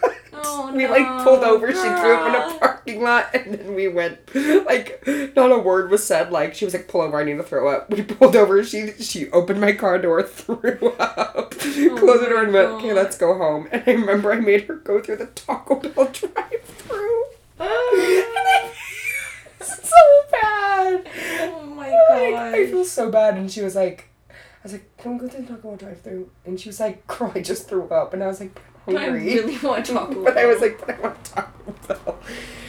[0.44, 1.68] Oh, we like pulled no, over.
[1.68, 4.20] She threw up in a parking lot, and then we went.
[4.36, 5.04] Like
[5.36, 6.32] not a word was said.
[6.32, 8.64] Like she was like, "Pull over, I need to throw up." We pulled over.
[8.64, 12.78] She she opened my car door, threw up, oh closed the door, and went, Oh
[12.78, 16.06] "Okay, let's go home." And I remember I made her go through the Taco Bell
[16.12, 17.24] drive-through.
[17.60, 17.92] Ah.
[17.94, 18.74] and
[19.62, 19.96] so
[20.32, 21.08] bad.
[21.42, 22.54] Oh my Like, god.
[22.56, 23.36] I feel so bad.
[23.38, 24.34] And she was like, I
[24.64, 26.30] was like, don't go through the Taco Bell drive through?
[26.46, 28.14] And she was like, girl, I just threw up.
[28.14, 29.24] And I was like, I'm I hungry.
[29.26, 32.20] really want Taco but I was like, but I want Taco Bell.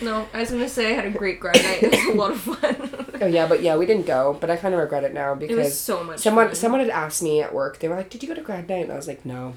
[0.03, 1.83] No, I was gonna say I had a great grad night.
[1.83, 3.03] It was a lot of fun.
[3.23, 5.39] Oh yeah, but yeah, we didn't go, but I kind of regret it now It
[5.39, 6.55] because was so much someone fun.
[6.55, 7.79] someone had asked me at work.
[7.79, 9.55] They were like, "Did you go to grad night?" And I was like, "No,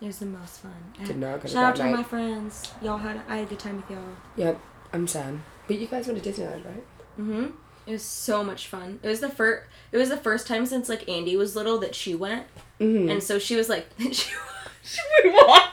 [0.00, 0.72] It was the most fun.
[1.04, 2.72] did not go to Shout out grad to night." my friends.
[2.80, 3.98] Y'all had I had a good time with y'all.
[4.36, 4.60] Yep,
[4.92, 5.40] I'm sad.
[5.66, 6.84] But you guys went to Disneyland, right?
[7.18, 7.46] Mm-hmm.
[7.86, 9.00] It was so much fun.
[9.02, 9.66] It was the first.
[9.90, 12.46] It was the first time since like Andy was little that she went,
[12.78, 13.10] Mm-hmm.
[13.10, 14.30] and so she was like, she,
[15.24, 15.67] we walked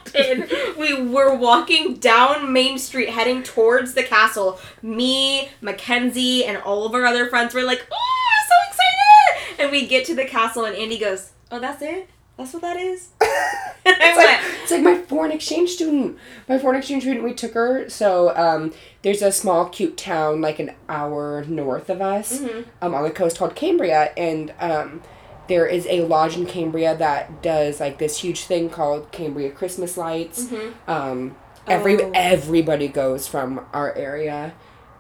[0.78, 4.60] We were walking down Main Street, heading towards the castle.
[4.82, 7.96] Me, Mackenzie, and all of our other friends were like, "Oh,
[8.38, 12.10] I'm so excited!" And we get to the castle, and Andy goes, "Oh, that's it.
[12.38, 13.10] That's what that is."
[13.88, 16.18] It's like, it's like my foreign exchange student.
[16.50, 17.88] My foreign exchange student, we took her.
[17.90, 22.66] So um, there's a small, cute town like an hour north of us Mhm.
[22.82, 24.12] um, on the coast called Cambria.
[24.18, 25.04] And um,
[25.48, 29.98] there is a lodge in Cambria that does like this huge thing called Cambria Christmas
[29.98, 30.46] Lights.
[30.46, 30.74] Mhm.
[30.88, 31.36] Um,
[31.68, 32.12] every Oh.
[32.14, 34.54] Everybody goes from our area.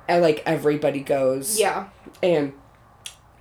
[0.07, 1.59] And like everybody goes.
[1.59, 1.85] "Yeah."
[2.21, 2.53] And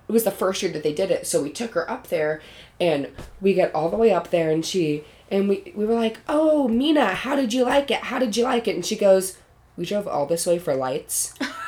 [0.07, 2.39] it was the first year that they did it so we took her up there
[2.79, 3.07] and
[3.41, 6.67] we get all the way up there and she and we, we were like oh
[6.67, 9.37] mina how did you like it how did you like it and she goes
[9.75, 11.33] we drove all this way for lights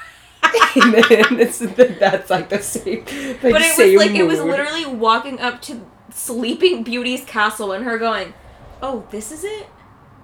[0.76, 1.60] and then it's,
[2.00, 5.62] that's like the same like But it same was like it was literally walking up
[5.64, 8.34] to Sleeping Beauty's castle and her going,
[8.82, 9.68] "Oh, this is it?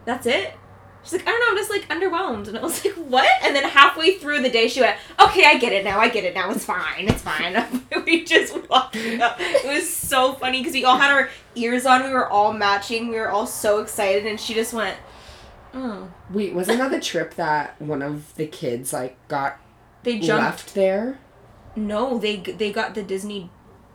[0.06, 0.54] That's it."
[1.04, 3.56] She's like, "I don't know, I'm just like underwhelmed." And I was like, "What?" And
[3.56, 6.00] then halfway through the day, she went, "Okay, I get it now.
[6.00, 6.50] I get it now.
[6.52, 7.08] It's fine.
[7.08, 9.38] It's fine." we just walked up.
[9.40, 12.04] It was so funny because we all had our ears on.
[12.04, 13.10] We were all matching.
[13.10, 14.98] We were all so excited, and she just went,
[15.74, 19.60] "Oh." wait wasn't that the trip that one of the kids like got
[20.04, 20.44] They jumped.
[20.44, 21.20] left there
[21.76, 23.50] No, they they got the Disney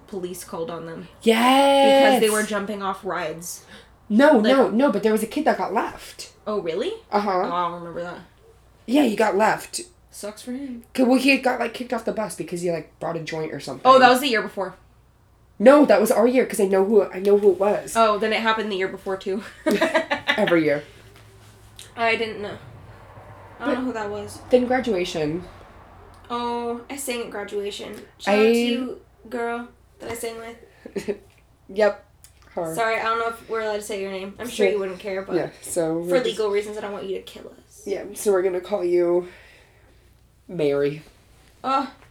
[0.07, 3.65] police called on them yes because they were jumping off rides.
[4.09, 6.93] no no no but there was a kid that got left Oh, really?
[7.13, 8.21] uh-huh Oh, I don't remember that.
[8.87, 10.83] yeah he got left Sucks for him.
[10.99, 13.61] Well, he got like kicked off the bus because he like brought a joint or
[13.61, 13.83] something.
[13.85, 14.75] Oh, that was the year before.
[15.61, 18.19] no, that was our year because I know who I know who it was Oh,
[18.19, 19.45] then it happened the year before too.
[19.67, 20.83] every year.
[21.97, 22.57] I didn't know.
[23.61, 24.41] I don't But- know who that was.
[24.51, 25.45] Then graduation.
[26.31, 27.95] Oh, I sang at graduation.
[28.19, 29.69] Shout out I- to you, girl,
[30.01, 31.19] that I sang with.
[31.71, 32.05] Yep.
[32.53, 32.75] Her.
[32.75, 34.35] Sorry, I don't know if we're allowed to say your name.
[34.39, 35.51] I'm sure you wouldn't care, but Yeah.
[35.61, 37.83] So for just- legal reasons, I don't want you to kill us.
[37.85, 38.05] Yeah.
[38.15, 39.29] So we're gonna call you
[40.49, 41.03] Mary.
[41.63, 41.93] Oh,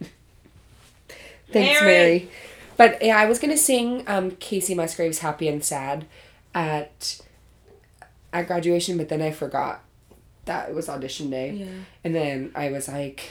[1.52, 1.92] Thanks, Mary.
[1.92, 2.30] Mary.
[2.76, 6.06] But yeah, I was gonna sing um, Kacey Musgraves' "Happy and Sad"
[6.54, 7.20] at
[8.32, 9.82] at graduation, but then I forgot
[10.44, 11.50] that it was audition day.
[11.50, 11.66] yeah.
[12.04, 13.22] And then I was like,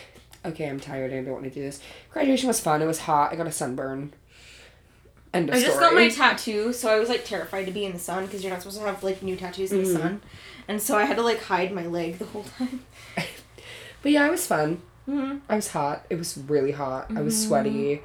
[0.47, 1.11] okay, I'm tired.
[1.13, 1.79] I don't want to do this.
[2.11, 2.81] Graduation was fun.
[2.81, 3.31] It was hot.
[3.31, 4.13] I got a sunburn.
[5.33, 5.69] End of I story.
[5.69, 8.43] just got my tattoo, so I was like terrified to be in the sun because
[8.43, 9.97] you're not supposed to have like new tattoos in the Mhm.
[10.01, 10.21] sun,
[10.67, 12.85] and so I had to like hide my leg the whole time.
[14.01, 14.81] but yeah, it was fun.
[15.05, 16.05] hmm I was hot.
[16.09, 17.07] It was really hot.
[17.15, 18.01] I was sweaty.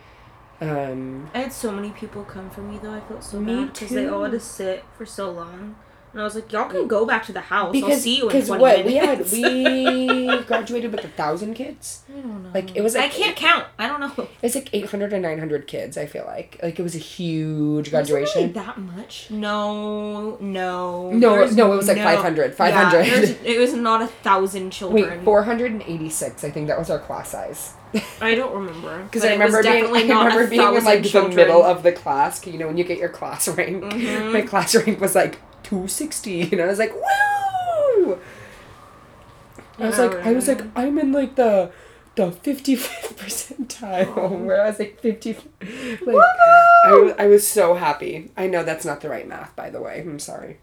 [0.60, 2.92] Um, I had so many people come for me though.
[2.92, 5.74] I felt so Me bad because they all had to sit for so long,
[6.12, 7.74] and I was like, "Y'all can go back to the house.
[7.82, 11.54] I'll see you in because twenty what we had minutes." we graduated with a thousand
[11.54, 12.02] kids.
[12.08, 12.50] I don't know.
[12.54, 13.66] like, it was, I can't count.
[13.78, 14.28] I don't know.
[14.42, 15.96] It's like 800 or 900 kids.
[15.96, 18.52] I feel like like it was a huge Was it really graduation.
[18.54, 19.30] that much?
[19.30, 21.10] No, no.
[21.12, 23.04] No, There's no, it was like no- 500, Yeah, 500.
[23.06, 25.08] there's- it was not a thousand children.
[25.08, 26.44] Wait, 486.
[26.44, 27.74] I think that was our class size.
[28.20, 30.62] I don't remember Because but I it was remember being, definitely I remember a being
[30.76, 31.30] in like children.
[31.30, 32.44] the middle of the class.
[32.46, 34.32] You know, when you get your class rank, Mhm.
[34.32, 38.18] my class rank was like 260, and I was like, woo!
[39.78, 40.62] I was like, I was like.
[40.76, 41.72] I'm in like the
[42.14, 44.28] the 55th percentile, oh.
[44.44, 45.32] where I was like 50.
[46.04, 46.16] Like,
[46.84, 48.30] I, was- I was so happy.
[48.36, 50.00] I know that's not the right math, by the way.
[50.00, 50.58] I'm sorry.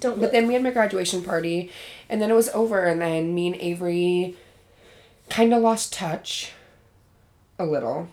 [0.00, 1.70] Don't But then we had my graduation party,
[2.10, 4.36] and then it was over, and then me and Avery
[5.30, 6.52] kind of lost touch
[7.58, 8.08] a little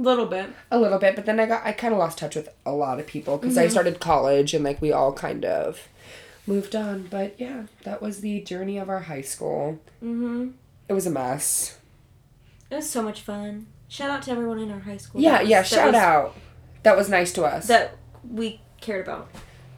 [0.00, 0.48] little bit.
[0.70, 2.98] a little bit but then i got i kind of lost touch with a lot
[2.98, 5.88] of people because i started college and like we all kind of
[6.46, 10.50] moved on but yeah that was the journey of our high school Mm-hmm.
[10.88, 11.78] it was a mess
[12.70, 13.66] It was so much fun.
[13.88, 15.20] Shout out to everyone in our high school.
[15.20, 16.34] yeah was- yeah shout was- out
[16.82, 17.96] that was nice to us that
[18.28, 19.28] we cared about.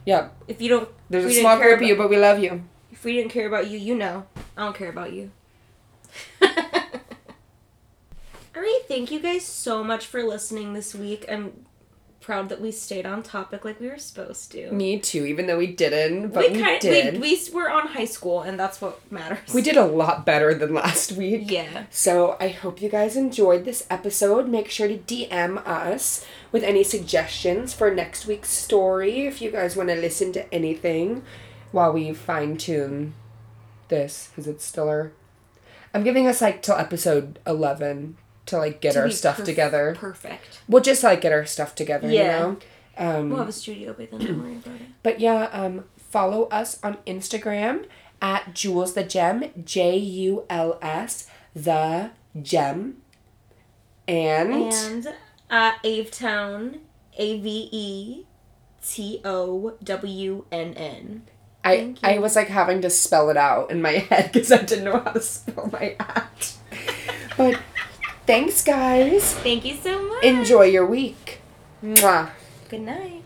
[0.05, 2.63] yeah If you don't, there's a small group of you but we love you
[2.93, 5.31] if we didn't care about you, you know, I don't care about you.
[8.55, 11.25] All right, thank you guys so much for listening this week.
[11.27, 11.65] I'm
[12.21, 14.71] proud that we stayed on topic like we were supposed to.
[14.71, 18.05] me too even though we didn't but we, kind did we, we were on high
[18.05, 19.53] school, and that's what matters.
[19.53, 21.85] we did a lot better than last week Yeah.
[21.89, 24.47] So I hope you guys enjoyed this episode.
[24.47, 29.75] Make sure to DM us with any suggestions for next week's story if you guys
[29.75, 31.23] want to listen to anything
[31.71, 33.15] while we fine tune
[33.87, 35.11] this because it's still our.
[35.93, 38.17] I'm giving us like till episode 11
[38.47, 39.95] to like get To our stuff perf- together.
[39.97, 40.59] Perfect.
[40.67, 42.23] We'll just like get our stuff together, Yeah.
[42.23, 42.57] you know?
[42.95, 44.19] Um, We'll have a studio by then.
[44.19, 44.81] Don't worry about it.
[45.03, 47.85] But yeah, um, follow us on Instagram
[48.21, 52.97] at Jules the Gem, J U L S the Gem.
[54.07, 55.13] And, And
[55.49, 56.79] at Avetown,
[57.17, 58.25] A V E
[58.85, 61.23] T O W N N.
[61.65, 64.83] I, I was like having to spell it out in my head because I didn't
[64.85, 66.53] know how to spell my at.
[67.37, 67.57] but
[68.25, 69.33] thanks, guys.
[69.35, 70.23] Thank you so much.
[70.23, 71.39] Enjoy your week.
[71.83, 72.29] Mwah.
[72.69, 73.22] Good night.